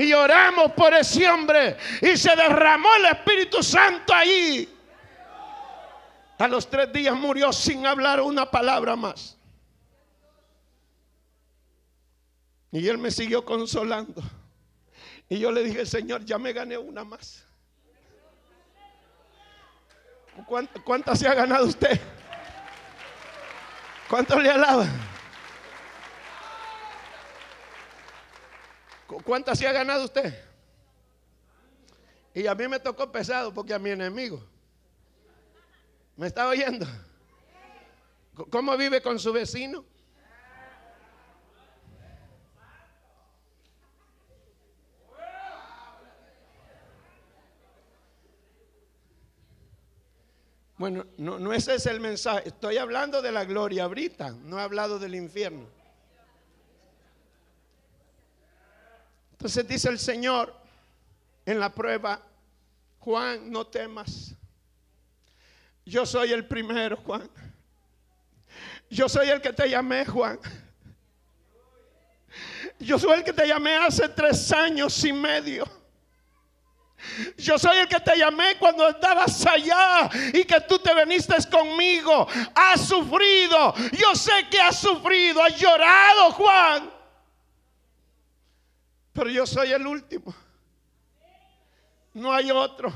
[0.00, 1.76] Y oramos por ese hombre.
[2.00, 4.66] Y se derramó el Espíritu Santo ahí.
[6.38, 9.36] A los tres días murió sin hablar una palabra más.
[12.72, 14.22] Y él me siguió consolando.
[15.28, 17.44] Y yo le dije, Señor, ya me gané una más.
[20.84, 22.00] ¿Cuántas se ha ganado usted?
[24.08, 24.86] ¿Cuánto le alaba?
[29.18, 30.32] ¿Cuántas se ha ganado usted?
[32.32, 34.44] Y a mí me tocó pesado porque a mi enemigo.
[36.16, 36.86] ¿Me está oyendo?
[38.50, 39.84] ¿Cómo vive con su vecino?
[50.76, 52.48] Bueno, no, no ese es el mensaje.
[52.48, 55.79] Estoy hablando de la gloria ahorita, no he hablado del infierno.
[59.40, 60.54] Entonces dice el Señor
[61.46, 62.20] en la prueba,
[62.98, 64.34] Juan, no temas.
[65.86, 67.26] Yo soy el primero, Juan.
[68.90, 70.38] Yo soy el que te llamé, Juan.
[72.78, 75.64] Yo soy el que te llamé hace tres años y medio.
[77.38, 82.28] Yo soy el que te llamé cuando estabas allá y que tú te viniste conmigo.
[82.54, 83.72] Has sufrido.
[83.92, 85.42] Yo sé que has sufrido.
[85.42, 86.99] Has llorado, Juan.
[89.12, 90.34] Pero yo soy el último.
[92.14, 92.92] No hay otro.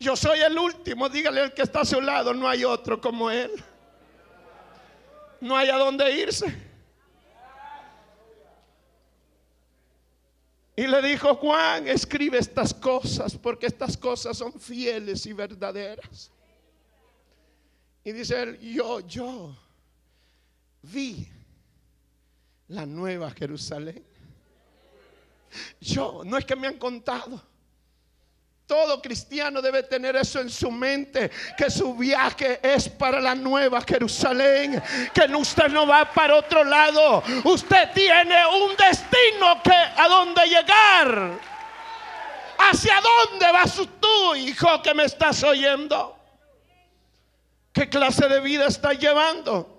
[0.00, 1.08] Yo soy el último.
[1.08, 3.52] Dígale al que está a su lado, no hay otro como él.
[5.40, 6.68] No hay a dónde irse.
[10.76, 16.30] Y le dijo, Juan, escribe estas cosas porque estas cosas son fieles y verdaderas.
[18.04, 19.56] Y dice él, yo, yo
[20.82, 21.28] vi
[22.68, 24.04] la nueva Jerusalén.
[25.80, 27.42] Yo, no es que me han contado.
[28.66, 33.80] Todo cristiano debe tener eso en su mente, que su viaje es para la nueva
[33.80, 34.82] Jerusalén,
[35.14, 41.40] que usted no va para otro lado, usted tiene un destino que a dónde llegar.
[42.58, 46.18] ¿Hacia dónde vas tú, hijo, que me estás oyendo?
[47.72, 49.77] ¿Qué clase de vida estás llevando?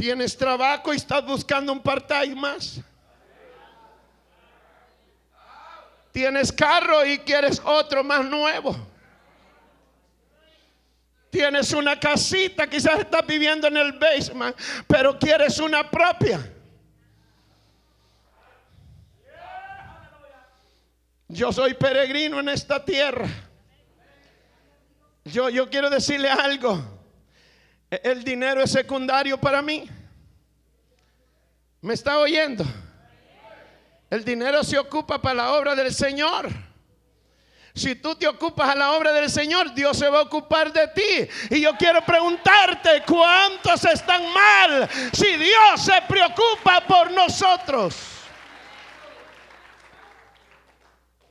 [0.00, 2.80] ¿Tienes trabajo y estás buscando un part-time más?
[6.10, 8.74] Tienes carro y quieres otro más nuevo.
[11.28, 16.50] Tienes una casita, quizás estás viviendo en el basement, pero quieres una propia.
[21.28, 23.28] Yo soy peregrino en esta tierra.
[25.26, 26.99] Yo, yo quiero decirle algo.
[27.90, 29.88] El dinero es secundario para mí.
[31.80, 32.64] ¿Me está oyendo?
[34.08, 36.48] El dinero se ocupa para la obra del Señor.
[37.74, 40.88] Si tú te ocupas a la obra del Señor, Dios se va a ocupar de
[40.88, 41.28] ti.
[41.50, 47.96] Y yo quiero preguntarte, ¿cuántos están mal si Dios se preocupa por nosotros?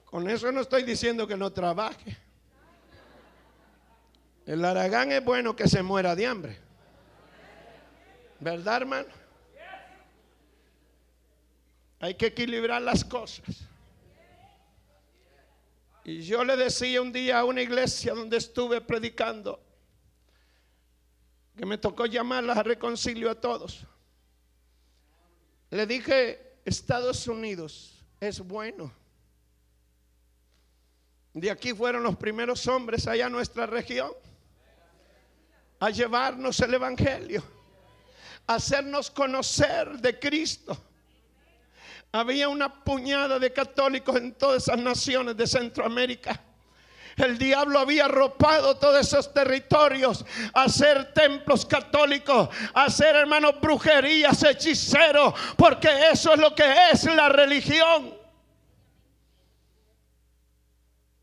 [0.05, 2.17] Con eso no estoy diciendo que no trabaje.
[4.49, 6.57] El aragán es bueno que se muera de hambre.
[8.39, 9.09] ¿Verdad, hermano?
[11.99, 13.45] Hay que equilibrar las cosas.
[16.03, 19.61] Y yo le decía un día a una iglesia donde estuve predicando
[21.55, 23.85] que me tocó llamarlas a reconcilio a todos.
[25.69, 28.91] Le dije, Estados Unidos es bueno.
[31.35, 34.11] De aquí fueron los primeros hombres allá en nuestra región
[35.79, 37.43] a llevarnos el Evangelio,
[38.47, 40.77] a hacernos conocer de Cristo
[42.11, 46.41] había una puñada de católicos en todas esas naciones de Centroamérica.
[47.15, 54.41] El diablo había arropado todos esos territorios a hacer templos católicos, a hacer hermanos brujerías,
[54.43, 58.17] hechiceros, porque eso es lo que es la religión.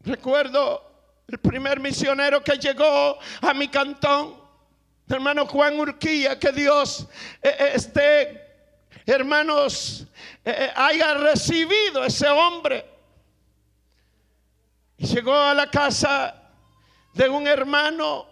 [0.01, 0.83] Recuerdo
[1.27, 4.46] el primer misionero que llegó a mi cantón,
[5.15, 7.07] hermano Juan Urquía, que Dios
[7.43, 8.47] eh, eh, esté
[9.07, 10.05] hermanos,
[10.45, 12.85] eh, haya recibido ese hombre.
[14.99, 16.51] Y llegó a la casa
[17.15, 18.27] de un hermano,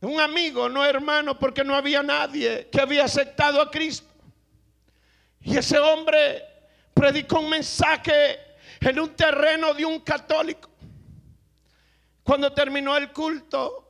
[0.00, 4.08] un amigo, no hermano, porque no había nadie que había aceptado a Cristo.
[5.40, 6.44] Y ese hombre
[6.94, 8.38] predicó un mensaje
[8.80, 10.70] en un terreno de un católico.
[12.22, 13.81] Cuando terminó el culto,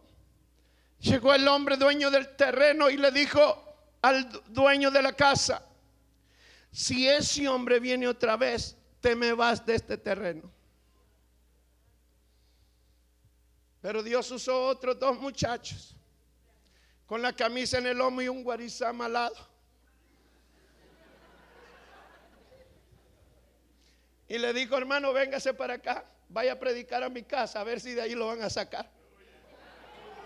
[1.02, 5.66] llegó el hombre dueño del terreno y le dijo al dueño de la casa,
[6.70, 10.50] si ese hombre viene otra vez, te me vas de este terreno.
[13.80, 15.96] Pero Dios usó otros dos muchachos
[17.04, 19.52] con la camisa en el lomo y un guarizama al lado.
[24.28, 27.80] Y le dijo, hermano, véngase para acá, vaya a predicar a mi casa, a ver
[27.80, 28.88] si de ahí lo van a sacar.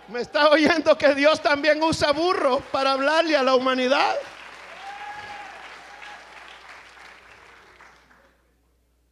[0.09, 4.15] Me está oyendo que Dios también usa burro para hablarle a la humanidad.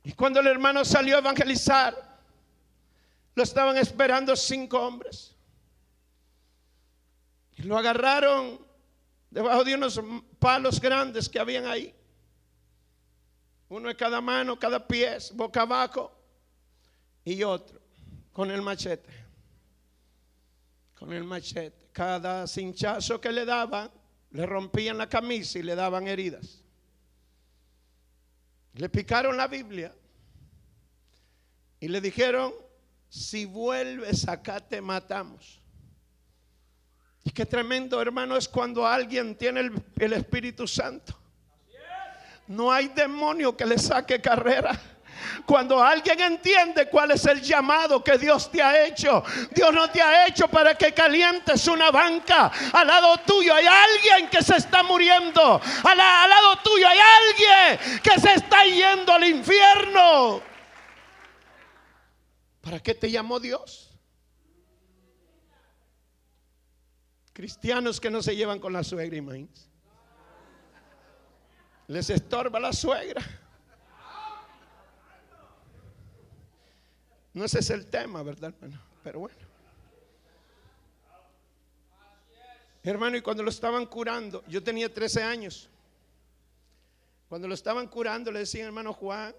[0.05, 1.97] Y cuando el hermano salió a evangelizar,
[3.35, 5.35] lo estaban esperando cinco hombres.
[7.57, 8.65] Y lo agarraron
[9.31, 10.01] debajo de unos
[10.39, 11.93] palos grandes que habían ahí.
[13.69, 16.13] Uno en cada mano, cada pie, boca abajo.
[17.25, 17.81] Y otro
[18.33, 19.24] con el machete.
[21.05, 21.91] Con el machete.
[21.93, 23.91] Cada cinchazo que le daban,
[24.31, 26.63] le rompían la camisa y le daban heridas.
[28.73, 29.95] Le picaron la Biblia
[31.79, 32.55] y le dijeron,
[33.11, 35.61] si vuelves acá te matamos.
[37.23, 39.61] Y qué tremendo, hermano, es cuando alguien tiene
[39.99, 41.15] el, Espíritu Santo.
[42.49, 44.81] No hay demonio que le saque carrera.
[45.47, 50.01] Cuando alguien entiende cuál es el llamado que Dios te ha hecho, Dios no te
[50.03, 52.51] ha hecho para que calientes una banca.
[52.73, 55.61] Al lado tuyo hay alguien que se está muriendo.
[55.85, 60.43] Al, al lado tuyo hay alguien que se está yendo al infierno.
[62.61, 63.91] ¿Para qué te llamó Dios?
[67.35, 69.49] Cristianos que no se llevan con la suegra, y
[71.89, 73.23] Les estorba la suegra.
[77.35, 78.81] No ese es el tema, ¿verdad, hermano?
[79.03, 79.37] Pero bueno.
[82.85, 85.69] Hermano, y cuando lo estaban curando, yo tenía 13 años.
[87.29, 89.35] Cuando lo estaban curando, le decían, hermano Juan,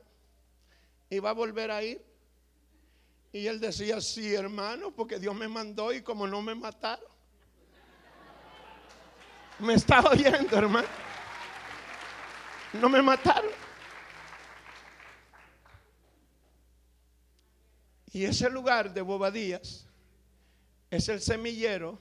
[1.09, 2.03] y va a volver a ir.
[3.31, 7.05] Y él decía, sí, hermano, porque Dios me mandó y como no me mataron.
[9.59, 10.87] Me está oyendo, hermano.
[12.73, 13.64] No me mataron.
[18.15, 19.85] Y ese lugar de Bobadías
[20.89, 21.99] es el semillero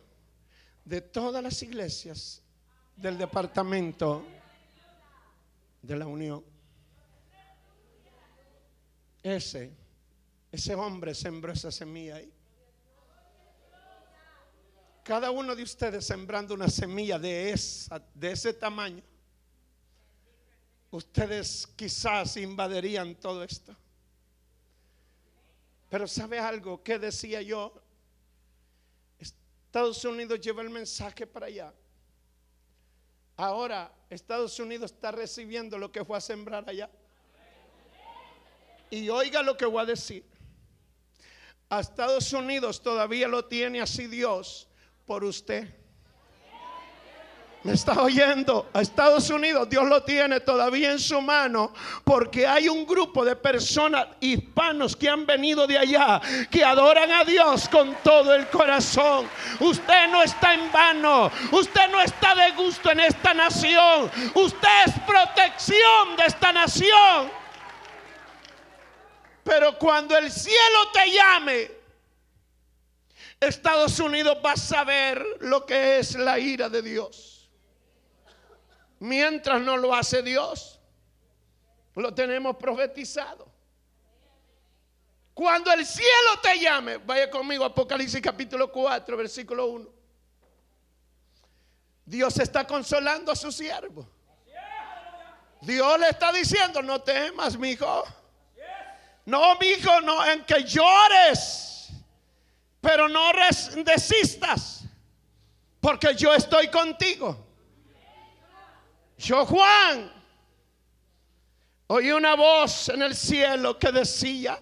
[0.85, 2.41] de todas las iglesias
[2.95, 4.25] del departamento
[5.83, 6.45] de la Unión.
[9.25, 9.73] Ese,
[10.53, 12.33] ese hombre sembró esa semilla ahí.
[15.03, 19.03] Cada uno de ustedes sembrando una semilla de, esa, de ese tamaño,
[20.93, 23.77] ustedes quizás invadirían todo esto.
[25.89, 26.83] Pero ¿sabe algo?
[26.83, 27.81] ¿Qué decía yo?
[29.19, 31.75] Estados Unidos lleva el mensaje para allá.
[33.37, 36.89] Ahora Estados Unidos está recibiendo lo que fue a sembrar allá.
[38.91, 40.25] Y oiga lo que voy a decir.
[41.69, 44.69] A Estados Unidos todavía lo tiene así Dios
[45.07, 45.84] por usted.
[47.65, 48.69] ¿Me está oyendo?
[48.75, 51.73] A Estados Unidos Dios lo tiene todavía en su mano
[52.05, 57.25] porque hay un grupo de personas hispanos que han venido de allá que adoran a
[57.25, 59.27] Dios con todo el corazón.
[59.61, 64.93] Usted no está en vano, usted no está de gusto en esta nación, usted es
[65.07, 67.31] protección de esta nación.
[69.43, 71.71] Pero cuando el cielo te llame,
[73.41, 77.34] Estados Unidos va a saber lo que es la ira de Dios
[79.05, 80.81] mientras no lo hace Dios.
[81.95, 83.47] Lo tenemos profetizado.
[85.35, 89.89] Cuando el cielo te llame, vaya conmigo Apocalipsis capítulo 4, versículo 1.
[92.07, 94.09] Dios está consolando a su siervo.
[95.61, 98.05] Dios le está diciendo, no temas, mi hijo.
[99.27, 101.89] No, mi hijo, no, en que llores,
[102.81, 103.33] pero no
[103.85, 104.85] desistas,
[105.81, 107.44] porque yo estoy contigo.
[109.17, 110.13] Yo Juan
[111.87, 114.61] oí una voz en el cielo que decía,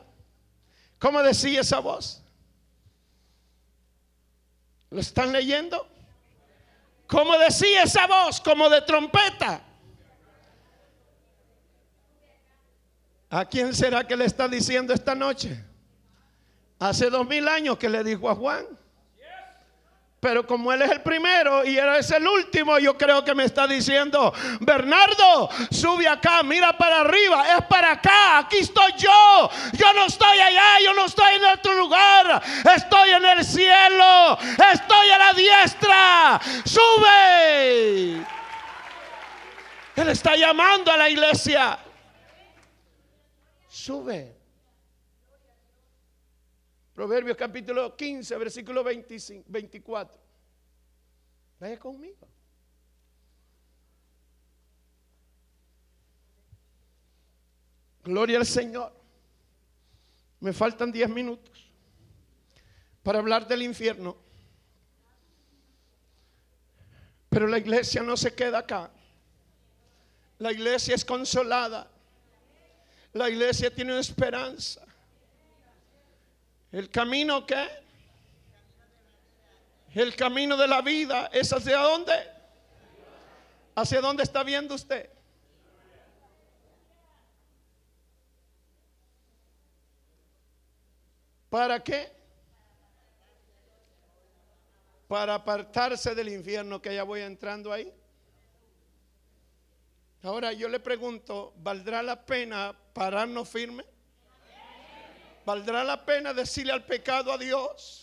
[0.99, 2.23] ¿cómo decía esa voz?
[4.91, 5.89] ¿Lo están leyendo?
[7.07, 8.41] ¿Cómo decía esa voz?
[8.41, 9.63] Como de trompeta.
[13.31, 15.65] ¿A quién será que le está diciendo esta noche?
[16.79, 18.67] Hace dos mil años que le dijo a Juan.
[20.23, 23.43] Pero como él es el primero y él es el último, yo creo que me
[23.43, 29.51] está diciendo, Bernardo, sube acá, mira para arriba, es para acá, aquí estoy yo.
[29.73, 32.41] Yo no estoy allá, yo no estoy en otro lugar,
[32.73, 34.39] estoy en el cielo,
[34.73, 38.25] estoy a la diestra, sube.
[39.97, 41.81] Él está llamando a la iglesia.
[43.69, 44.42] Sube.
[46.95, 50.21] Proverbios capítulo 15, versículo 25, 24.
[51.59, 52.29] Vaya conmigo.
[58.05, 58.93] Gloria al Señor.
[60.41, 61.71] Me faltan 10 minutos
[63.03, 64.17] para hablar del infierno.
[67.29, 68.91] Pero la iglesia no se queda acá.
[70.39, 71.89] La iglesia es consolada.
[73.13, 74.85] La iglesia tiene esperanza.
[76.73, 77.69] El camino que
[79.95, 82.15] el camino de la vida es hacia dónde?
[83.75, 85.11] ¿Hacia dónde está viendo usted?
[91.51, 92.11] ¿Para qué?
[95.09, 97.93] Para apartarse del infierno que ya voy entrando ahí.
[100.23, 103.92] Ahora yo le pregunto, ¿valdrá la pena pararnos firme?
[105.45, 108.03] ¿Valdrá la pena decirle al pecado a Dios?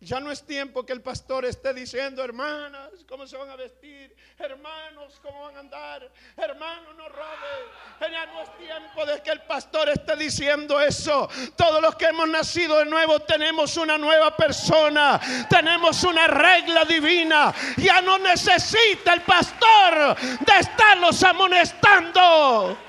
[0.00, 4.14] Ya no es tiempo que el pastor esté diciendo, hermanas, ¿cómo se van a vestir?
[4.38, 6.08] Hermanos, ¿cómo van a andar?
[6.36, 8.12] Hermanos, no roben.
[8.12, 11.28] Ya no es tiempo de que el pastor esté diciendo eso.
[11.56, 15.20] Todos los que hemos nacido de nuevo tenemos una nueva persona.
[15.50, 17.52] Tenemos una regla divina.
[17.76, 22.87] Ya no necesita el pastor de estarlos amonestando.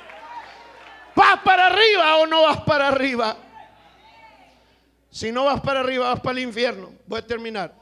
[1.19, 3.37] ¿Vas para arriba o no vas para arriba?
[5.11, 6.93] Si no vas para arriba, vas para el infierno.
[7.05, 7.75] Voy a terminar.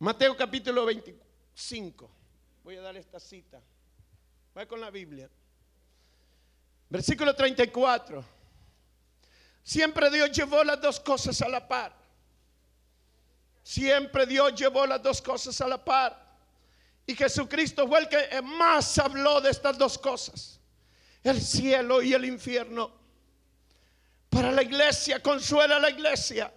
[0.00, 2.10] Mateo capítulo 25.
[2.64, 3.62] Voy a dar esta cita.
[4.52, 5.30] Voy con la Biblia.
[6.88, 8.24] Versículo 34.
[9.62, 11.94] Siempre Dios llevó las dos cosas a la par.
[13.62, 16.23] Siempre Dios llevó las dos cosas a la par.
[17.06, 20.60] Y Jesucristo fue el que más habló de estas dos cosas,
[21.22, 22.92] el cielo y el infierno.
[24.30, 26.52] Para la iglesia, consuela a la iglesia.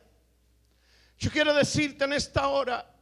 [1.20, 2.94] Yo quiero decirte en esta hora,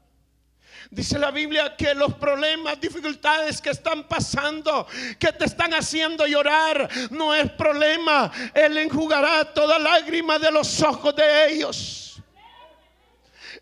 [0.91, 4.87] Dice la Biblia que los problemas, dificultades que están pasando,
[5.17, 8.31] que te están haciendo llorar, no es problema.
[8.53, 12.21] Él enjugará toda lágrima de los ojos de ellos.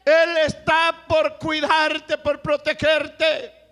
[0.04, 3.63] Él está por cuidarte, por protegerte.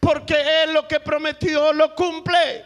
[0.00, 2.64] Porque Él lo que prometió lo cumple.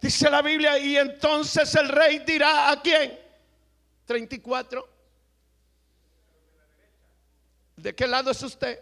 [0.00, 3.18] Dice la Biblia, y entonces el rey dirá a quién.
[4.06, 4.88] 34.
[7.76, 8.80] ¿De qué lado es usted?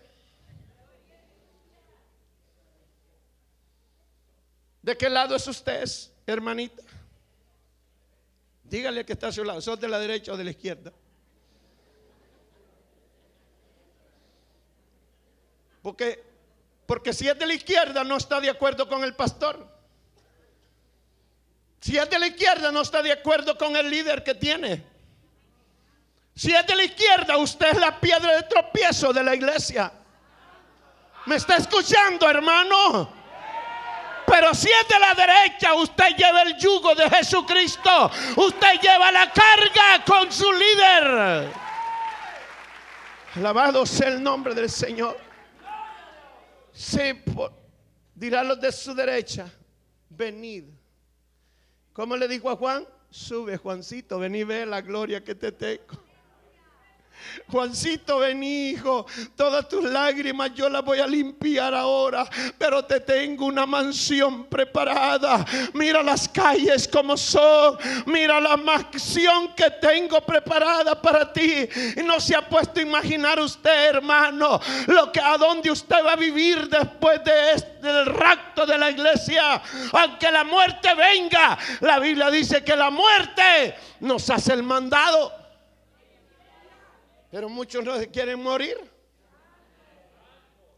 [4.82, 5.84] ¿De qué lado es usted,
[6.26, 6.82] hermanita?
[8.64, 9.61] Dígale que está a su lado.
[9.61, 10.93] ¿Sos de la derecha o de la izquierda?
[15.82, 16.22] Porque,
[16.93, 19.66] porque si es de la izquierda no está de acuerdo con el pastor.
[21.80, 24.84] Si es de la izquierda no está de acuerdo con el líder que tiene.
[26.34, 29.90] Si es de la izquierda, usted es la piedra de tropiezo de la iglesia.
[31.24, 33.11] ¿Me está escuchando, hermano?
[34.26, 38.11] Pero si es de la derecha, usted lleva el yugo de Jesucristo.
[38.36, 41.49] Usted lleva la carga con su líder.
[43.36, 45.31] Alabado sea el nombre del Señor.
[46.72, 47.00] Sí,
[48.14, 49.52] dirá los de su derecha,
[50.08, 50.64] venid.
[51.92, 52.86] ¿Cómo le dijo a Juan?
[53.10, 56.01] Sube, Juancito, ven y ve la gloria que te tengo.
[57.48, 59.06] Juancito, ven hijo,
[59.36, 62.28] todas tus lágrimas yo las voy a limpiar ahora,
[62.58, 65.44] pero te tengo una mansión preparada.
[65.74, 71.68] Mira las calles como son, mira la mansión que tengo preparada para ti.
[72.04, 76.16] No se ha puesto a imaginar usted, hermano, lo que a dónde usted va a
[76.16, 79.60] vivir después de este del rapto de la iglesia.
[79.92, 85.41] Aunque la muerte venga, la Biblia dice que la muerte nos hace el mandado.
[87.32, 88.76] Pero muchos no quieren morir.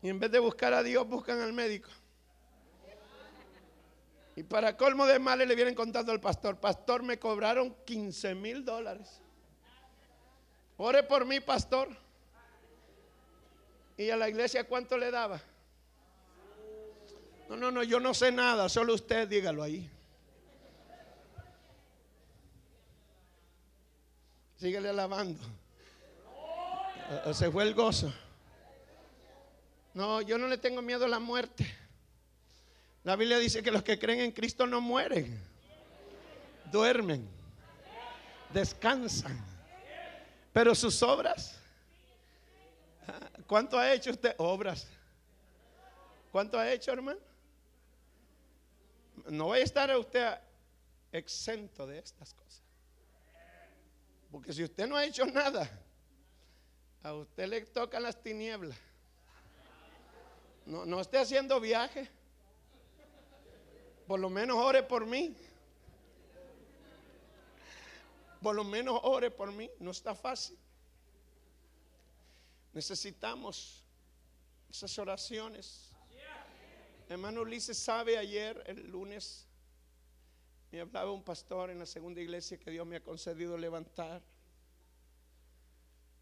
[0.00, 1.90] Y en vez de buscar a Dios, buscan al médico.
[4.36, 8.64] Y para colmo de males le vienen contando al pastor, pastor, me cobraron 15 mil
[8.64, 9.20] dólares.
[10.76, 11.88] Ore por mí, pastor.
[13.96, 15.40] ¿Y a la iglesia cuánto le daba?
[17.48, 19.90] No, no, no, yo no sé nada, solo usted dígalo ahí.
[24.56, 25.63] Síguele alabando
[27.32, 28.12] se fue el gozo.
[29.94, 31.66] No, yo no le tengo miedo a la muerte.
[33.04, 35.38] La Biblia dice que los que creen en Cristo no mueren,
[36.72, 37.28] duermen,
[38.52, 39.38] descansan.
[40.52, 41.58] Pero sus obras,
[43.46, 44.34] ¿cuánto ha hecho usted?
[44.38, 44.88] Obras.
[46.32, 47.20] ¿Cuánto ha hecho, hermano?
[49.28, 50.38] No vaya a estar usted
[51.12, 52.62] exento de estas cosas.
[54.32, 55.70] Porque si usted no ha hecho nada,
[57.04, 58.76] a usted le tocan las tinieblas.
[60.64, 62.08] No, no esté haciendo viaje.
[64.06, 65.36] Por lo menos ore por mí.
[68.42, 69.70] Por lo menos ore por mí.
[69.78, 70.58] No está fácil.
[72.72, 73.84] Necesitamos
[74.70, 75.90] esas oraciones.
[77.06, 79.46] Hermano Ulises sabe ayer, el lunes,
[80.72, 84.22] me hablaba un pastor en la segunda iglesia que Dios me ha concedido levantar.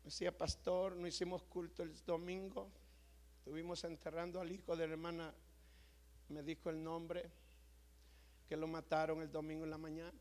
[0.04, 2.70] Decía pastor, no hicimos culto el domingo.
[3.38, 5.34] Estuvimos enterrando al hijo de la hermana,
[6.28, 7.30] me dijo el nombre,
[8.48, 10.18] que lo mataron el domingo en la mañana.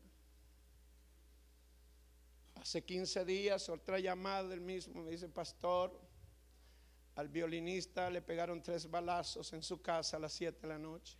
[2.54, 6.00] Hace 15 días, otra llamada del mismo, me dice, pastor,
[7.16, 11.16] al violinista le pegaron tres balazos en su casa a las 7 de la noche.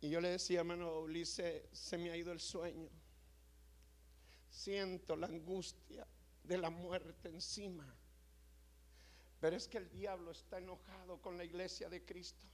[0.00, 2.90] Y yo le decía, hermano Ulises, se me ha ido el sueño.
[4.50, 6.06] Siento la angustia
[6.48, 7.84] de la muerte encima.
[9.40, 12.46] Pero es que el diablo está enojado con la iglesia de Cristo.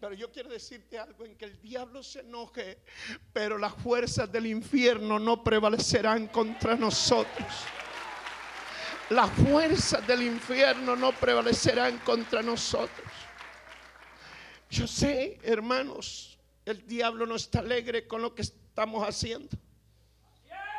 [0.00, 2.78] Pero yo quiero decirte algo en que el diablo se enoje,
[3.32, 7.46] pero las fuerzas del infierno no prevalecerán contra nosotros.
[9.10, 13.12] Las fuerzas del infierno no prevalecerán contra nosotros.
[14.70, 19.56] Yo sé, hermanos, el diablo no está alegre con lo que estamos haciendo.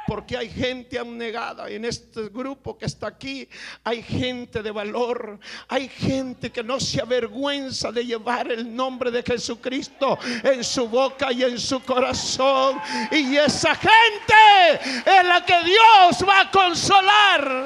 [0.08, 3.48] Porque hay gente abnegada en este grupo que está aquí.
[3.84, 5.40] Hay gente de valor.
[5.68, 11.32] Hay gente que no se avergüenza de llevar el nombre de Jesucristo en su boca
[11.32, 12.80] y en su corazón.
[13.12, 17.66] Y esa gente es la que Dios va a consolar.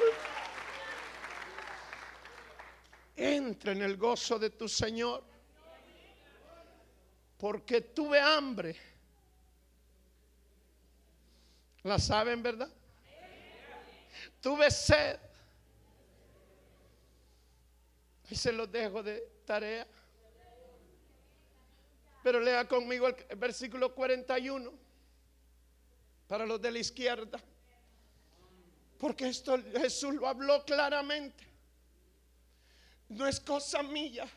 [3.19, 5.23] entra en el gozo de tu Señor.
[7.37, 8.75] Porque tuve hambre.
[11.89, 12.69] ¿La saben, verdad?
[14.39, 15.19] Tuve sed.
[18.29, 19.87] Y se los dejo de tarea.
[22.21, 24.71] Pero lea conmigo el versículo 41
[26.27, 27.39] para los de la izquierda.
[28.99, 31.43] Porque esto Jesús lo habló claramente.
[33.07, 34.29] No es cosa mía.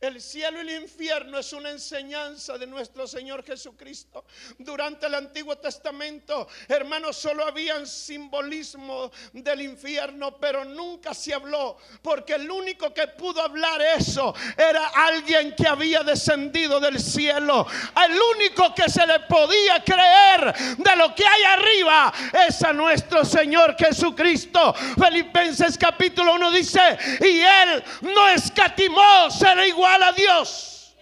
[0.00, 4.24] El cielo y el infierno es una enseñanza de nuestro Señor Jesucristo.
[4.58, 12.34] Durante el Antiguo Testamento, hermanos, solo había simbolismo del infierno, pero nunca se habló, porque
[12.34, 17.66] el único que pudo hablar eso era alguien que había descendido del cielo.
[18.04, 22.12] El único que se le podía creer de lo que hay arriba
[22.46, 24.74] es a nuestro Señor Jesucristo.
[24.74, 26.80] Filipenses capítulo 1 dice,
[27.20, 30.96] y él no escatimó ser igual a Dios.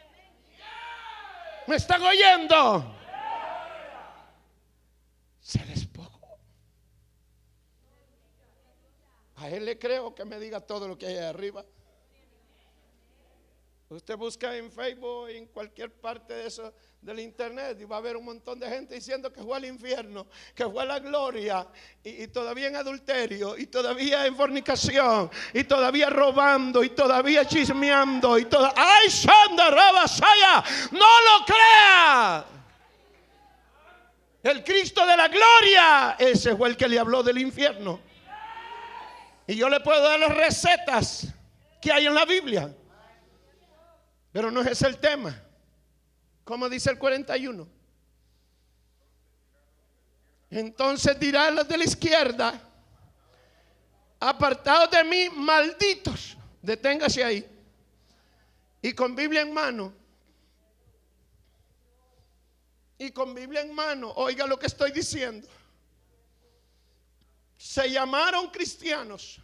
[1.66, 2.96] ¿Me están oyendo?
[5.40, 6.38] Se despojó.
[9.36, 11.64] A él le creo que me diga todo lo que hay arriba.
[13.88, 18.16] Usted busca en Facebook, en cualquier parte de eso, del internet, y va a haber
[18.16, 21.66] un montón de gente diciendo que fue al infierno, que fue a la gloria,
[22.02, 28.44] y, todavía en adulterio, y todavía en fornicación, y todavía robando, y todavía chismeando, y
[28.44, 28.72] toda.
[28.76, 30.64] ¡Ay, Shanda Rabasaya!
[30.92, 32.44] ¡No lo crea!
[34.44, 38.00] El Cristo de la gloria, ese fue el que le habló del infierno.
[39.48, 41.26] Y yo le puedo dar las recetas
[41.80, 42.72] que hay en la Biblia.
[44.30, 45.42] Pero no es ese el tema.
[46.44, 47.68] Como dice el 41.
[50.50, 52.60] Entonces dirán los de la izquierda,
[54.20, 56.36] apartados de mí, malditos.
[56.60, 57.48] Deténgase ahí.
[58.82, 59.92] Y con Biblia en mano.
[62.98, 65.48] Y con Biblia en mano, oiga lo que estoy diciendo.
[67.56, 69.40] Se llamaron cristianos,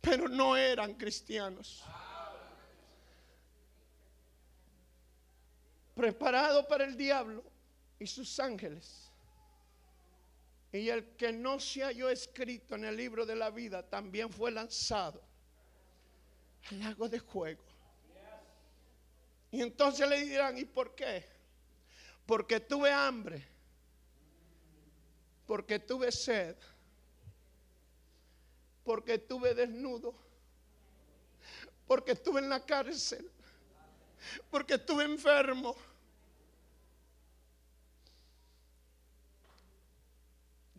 [0.00, 1.84] pero no eran cristianos.
[6.00, 7.44] Preparado para el diablo
[7.98, 9.12] y sus ángeles.
[10.72, 14.50] Y el que no se halló escrito en el libro de la vida también fue
[14.50, 15.20] lanzado
[16.70, 17.62] al lago de juego.
[19.50, 21.22] Y entonces le dirán, ¿y por qué?
[22.24, 23.46] Porque tuve hambre,
[25.46, 26.56] porque tuve sed,
[28.84, 30.14] porque tuve desnudo,
[31.86, 33.30] porque estuve en la cárcel,
[34.50, 35.76] porque estuve enfermo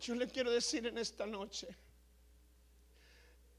[0.02, 1.68] Yo le quiero decir en esta noche,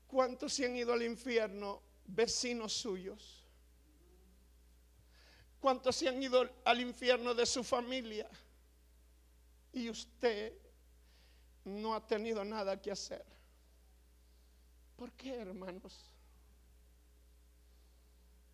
[0.06, 3.48] ¿cuántos se han ido al infierno vecinos suyos?
[5.62, 8.30] ¿Cuántos se han ido al infierno de su familia?
[9.72, 10.52] Y usted
[11.64, 13.26] no ha tenido nada que hacer.
[14.98, 16.12] ¿Por qué, hermanos?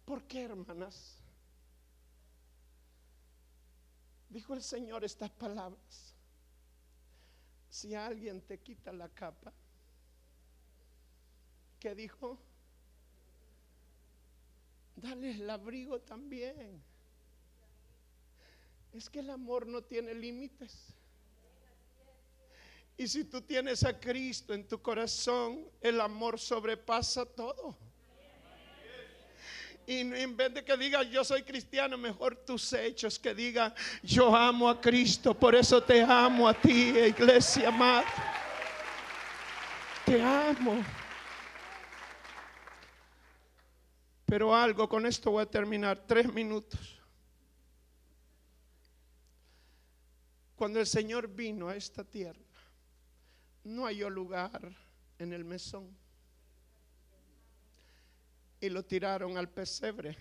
[0.06, 1.16] ¿Por qué, hermanas?
[4.30, 6.09] Dijo el Señor estas palabras
[7.70, 9.54] si alguien te quita la capa,
[11.80, 12.38] ¿qué dijo?
[14.96, 16.82] Dale el abrigo también.
[18.92, 20.94] Es que el amor no tiene límites.
[22.98, 27.78] Y si tú tienes a Cristo en tu corazón, el amor sobrepasa todo.
[29.90, 33.74] Y en vez de que diga yo soy cristiano, mejor tus hechos que diga
[34.04, 35.34] yo amo a Cristo.
[35.34, 38.06] Por eso te amo a ti, iglesia amada.
[40.06, 40.76] Te amo.
[44.28, 46.04] Pero algo, con esto voy a terminar.
[46.06, 47.02] Tres minutos.
[50.56, 52.40] Cuando el Señor vino a esta tierra,
[53.64, 54.72] no halló lugar
[55.18, 55.98] en el mesón
[58.60, 60.18] y lo tiraron al pesebre.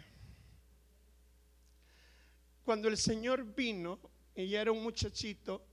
[2.65, 3.99] Cuando el Señor vino
[4.35, 5.65] y era un muchachito,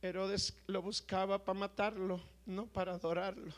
[0.00, 3.52] Herodes lo buscaba para matarlo, no para adorarlo.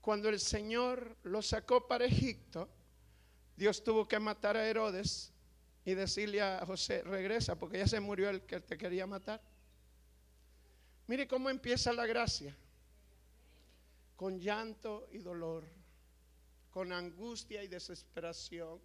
[0.00, 2.68] Cuando el Señor lo sacó para Egipto,
[3.56, 5.32] Dios tuvo que matar a Herodes
[5.84, 9.42] y decirle a José, regresa porque ya se murió el que te quería matar.
[11.06, 12.54] Mire cómo empieza la gracia
[14.18, 15.64] con llanto y dolor,
[16.70, 18.80] con angustia y desesperación.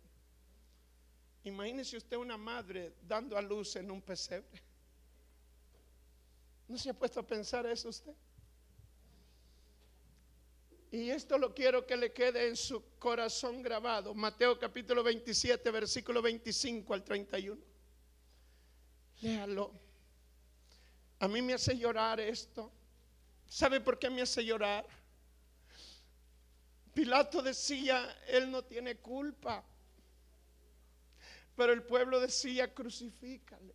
[1.44, 4.62] Imagínese usted una madre dando a luz en un pesebre.
[6.68, 8.14] ¿No se ha puesto a pensar eso usted?
[10.92, 14.14] Y esto lo quiero que le quede en su corazón grabado.
[14.14, 17.60] Mateo capítulo 27, versículo 25 al 31.
[19.22, 19.72] Léalo.
[21.18, 22.72] A mí me hace llorar esto.
[23.48, 24.86] ¿Sabe por qué me hace llorar?
[26.94, 29.64] Pilato decía, él no tiene culpa.
[31.56, 33.74] Pero el pueblo decía, crucifícale.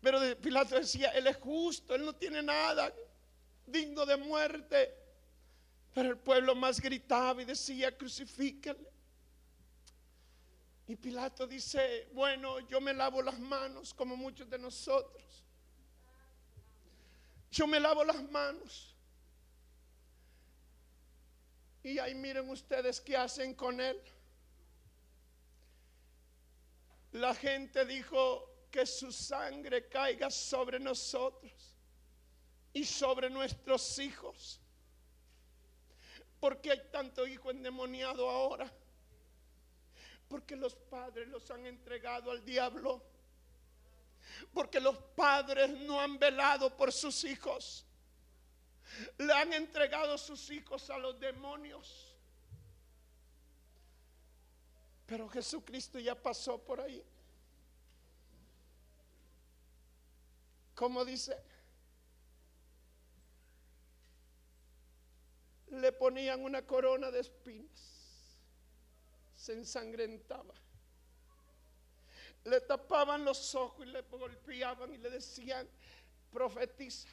[0.00, 2.92] Pero Pilato decía, él es justo, él no tiene nada
[3.66, 4.94] digno de muerte.
[5.92, 8.92] Pero el pueblo más gritaba y decía, crucifícale.
[10.88, 15.44] Y Pilato dice, bueno, yo me lavo las manos como muchos de nosotros.
[17.50, 18.95] Yo me lavo las manos.
[21.86, 23.96] Y ahí miren ustedes qué hacen con él.
[27.12, 31.76] La gente dijo que su sangre caiga sobre nosotros
[32.72, 34.60] y sobre nuestros hijos.
[36.40, 38.68] ¿Por qué hay tanto hijo endemoniado ahora?
[40.26, 43.00] Porque los padres los han entregado al diablo.
[44.52, 47.85] Porque los padres no han velado por sus hijos.
[49.18, 52.14] Le han entregado sus hijos a los demonios.
[55.06, 57.02] Pero Jesucristo ya pasó por ahí.
[60.74, 61.36] ¿Cómo dice?
[65.80, 68.38] le ponían una corona de espinas,
[69.34, 70.54] se ensangrentaba.
[72.44, 75.68] Le tapaban los ojos y le golpeaban y le decían,
[76.32, 77.08] profetiza.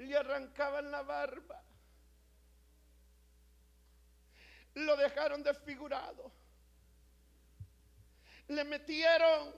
[0.00, 1.62] Le arrancaban la barba.
[4.74, 6.32] Lo dejaron desfigurado.
[8.48, 9.54] Le metieron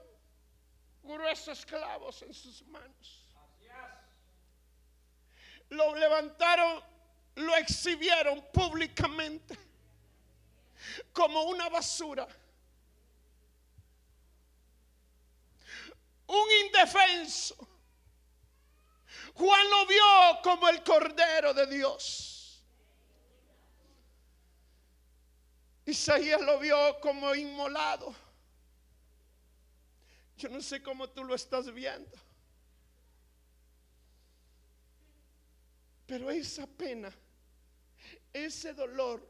[1.03, 3.23] gruesos clavos en sus manos
[5.73, 6.83] lo levantaron,
[7.35, 9.57] lo exhibieron públicamente
[11.11, 12.27] como una basura.
[16.27, 17.55] Un indefenso.
[19.33, 22.63] Juan lo vio como el Cordero de Dios.
[25.85, 28.15] Isaías lo vio como inmolado.
[30.37, 32.17] Yo no sé cómo tú lo estás viendo.
[36.05, 37.11] Pero esa pena,
[38.31, 39.27] ese dolor,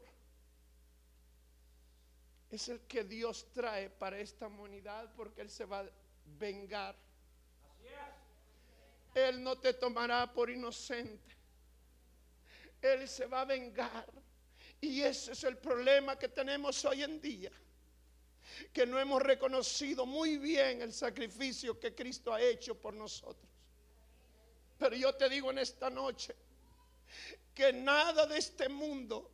[2.50, 5.90] es el que Dios trae para esta humanidad porque Él se va a
[6.38, 6.96] vengar.
[9.14, 11.34] Él no te tomará por inocente.
[12.82, 14.06] Él se va a vengar.
[14.80, 17.52] Y ese es el problema que tenemos hoy en día.
[18.72, 23.50] Que no hemos reconocido muy bien el sacrificio que Cristo ha hecho por nosotros.
[24.78, 26.34] Pero yo te digo en esta noche,
[27.54, 29.30] que nada de este mundo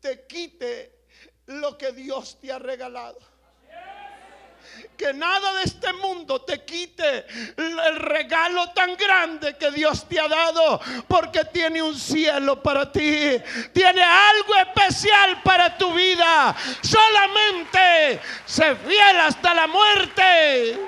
[0.00, 1.06] te quite
[1.46, 3.18] lo que Dios te ha regalado.
[4.96, 7.24] Que nada de este mundo te quite
[7.56, 10.80] el regalo tan grande que Dios te ha dado.
[11.06, 13.40] Porque tiene un cielo para ti.
[13.72, 16.56] Tiene algo especial para tu vida.
[16.82, 20.78] Solamente se fiel hasta la muerte.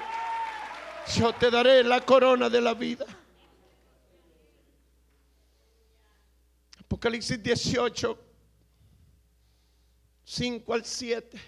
[1.17, 3.07] Yo te daré la corona de la vida.
[6.81, 8.19] Apocalipsis 18,
[10.25, 11.41] 5 al 7.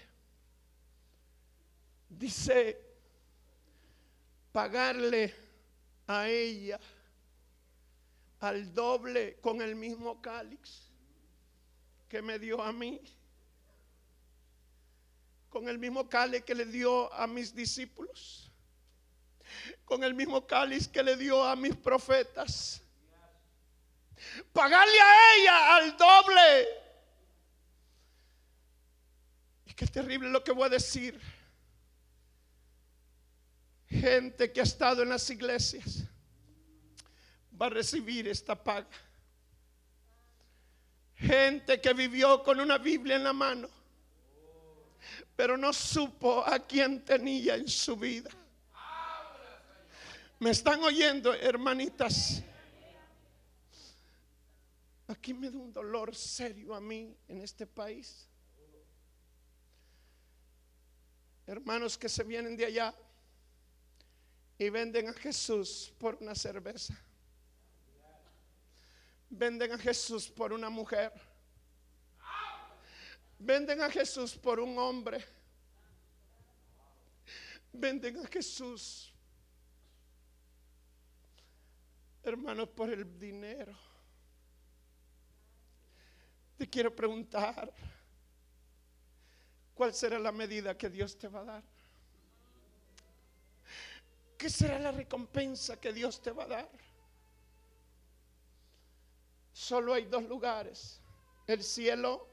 [2.23, 2.79] Dice,
[4.53, 5.35] pagarle
[6.07, 6.79] a ella
[8.39, 10.89] al doble con el mismo cáliz
[12.07, 13.01] que me dio a mí,
[15.49, 18.49] con el mismo cáliz que le dio a mis discípulos,
[19.83, 22.81] con el mismo cáliz que le dio a mis profetas
[24.53, 26.67] Pagarle a ella al doble.
[29.65, 31.19] Y qué terrible lo que voy a decir.
[33.99, 36.03] Gente que ha estado en las iglesias
[37.61, 38.89] va a recibir esta paga.
[41.15, 43.69] Gente que vivió con una Biblia en la mano,
[45.35, 48.31] pero no supo a quién tenía en su vida.
[50.39, 52.41] ¿Me están oyendo, hermanitas?
[55.07, 58.27] Aquí me da un dolor serio a mí en este país.
[61.45, 62.95] Hermanos que se vienen de allá
[64.57, 66.97] y venden a Jesús por una cerveza.
[69.29, 71.11] Venden a Jesús por una mujer.
[73.39, 75.25] Venden a Jesús por un hombre.
[77.71, 79.13] Venden a Jesús
[82.23, 83.77] hermanos, por el dinero.
[86.57, 87.73] Te quiero preguntar,
[89.73, 91.63] ¿cuál será la medida que Dios te va a dar?
[94.43, 96.69] ¿Qué será la recompensa que Dios te va a dar?
[99.53, 100.99] Solo hay dos lugares,
[101.47, 102.27] el cielo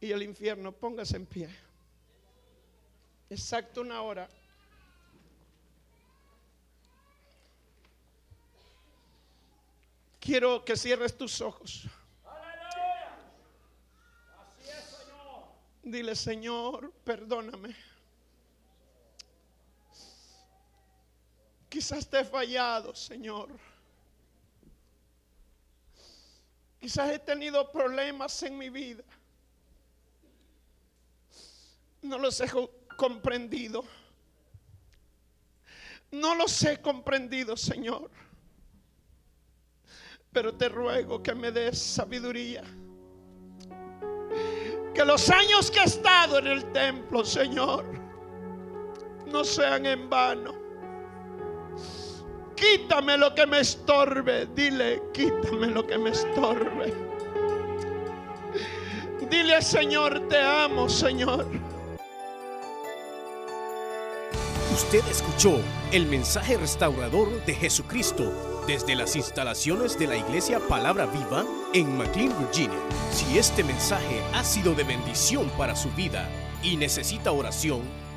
[0.00, 0.72] y el infierno.
[0.72, 1.48] Póngase en pie.
[3.30, 4.28] Exacto una hora.
[10.18, 11.84] Quiero que cierres tus ojos.
[15.84, 17.91] Dile, Señor, perdóname.
[21.72, 23.48] Quizás te he fallado, Señor.
[26.78, 29.02] Quizás he tenido problemas en mi vida.
[32.02, 32.50] No los he
[32.98, 33.84] comprendido.
[36.10, 38.10] No los he comprendido, Señor.
[40.30, 42.64] Pero te ruego que me des sabiduría.
[44.92, 47.86] Que los años que he estado en el templo, Señor,
[49.24, 50.61] no sean en vano.
[52.62, 54.46] Quítame lo que me estorbe.
[54.54, 56.94] Dile, quítame lo que me estorbe.
[59.28, 61.44] Dile, Señor, te amo, Señor.
[64.72, 65.58] Usted escuchó
[65.90, 68.32] el mensaje restaurador de Jesucristo
[68.68, 71.44] desde las instalaciones de la iglesia Palabra Viva
[71.74, 72.78] en McLean, Virginia.
[73.10, 76.28] Si este mensaje ha sido de bendición para su vida
[76.62, 77.82] y necesita oración,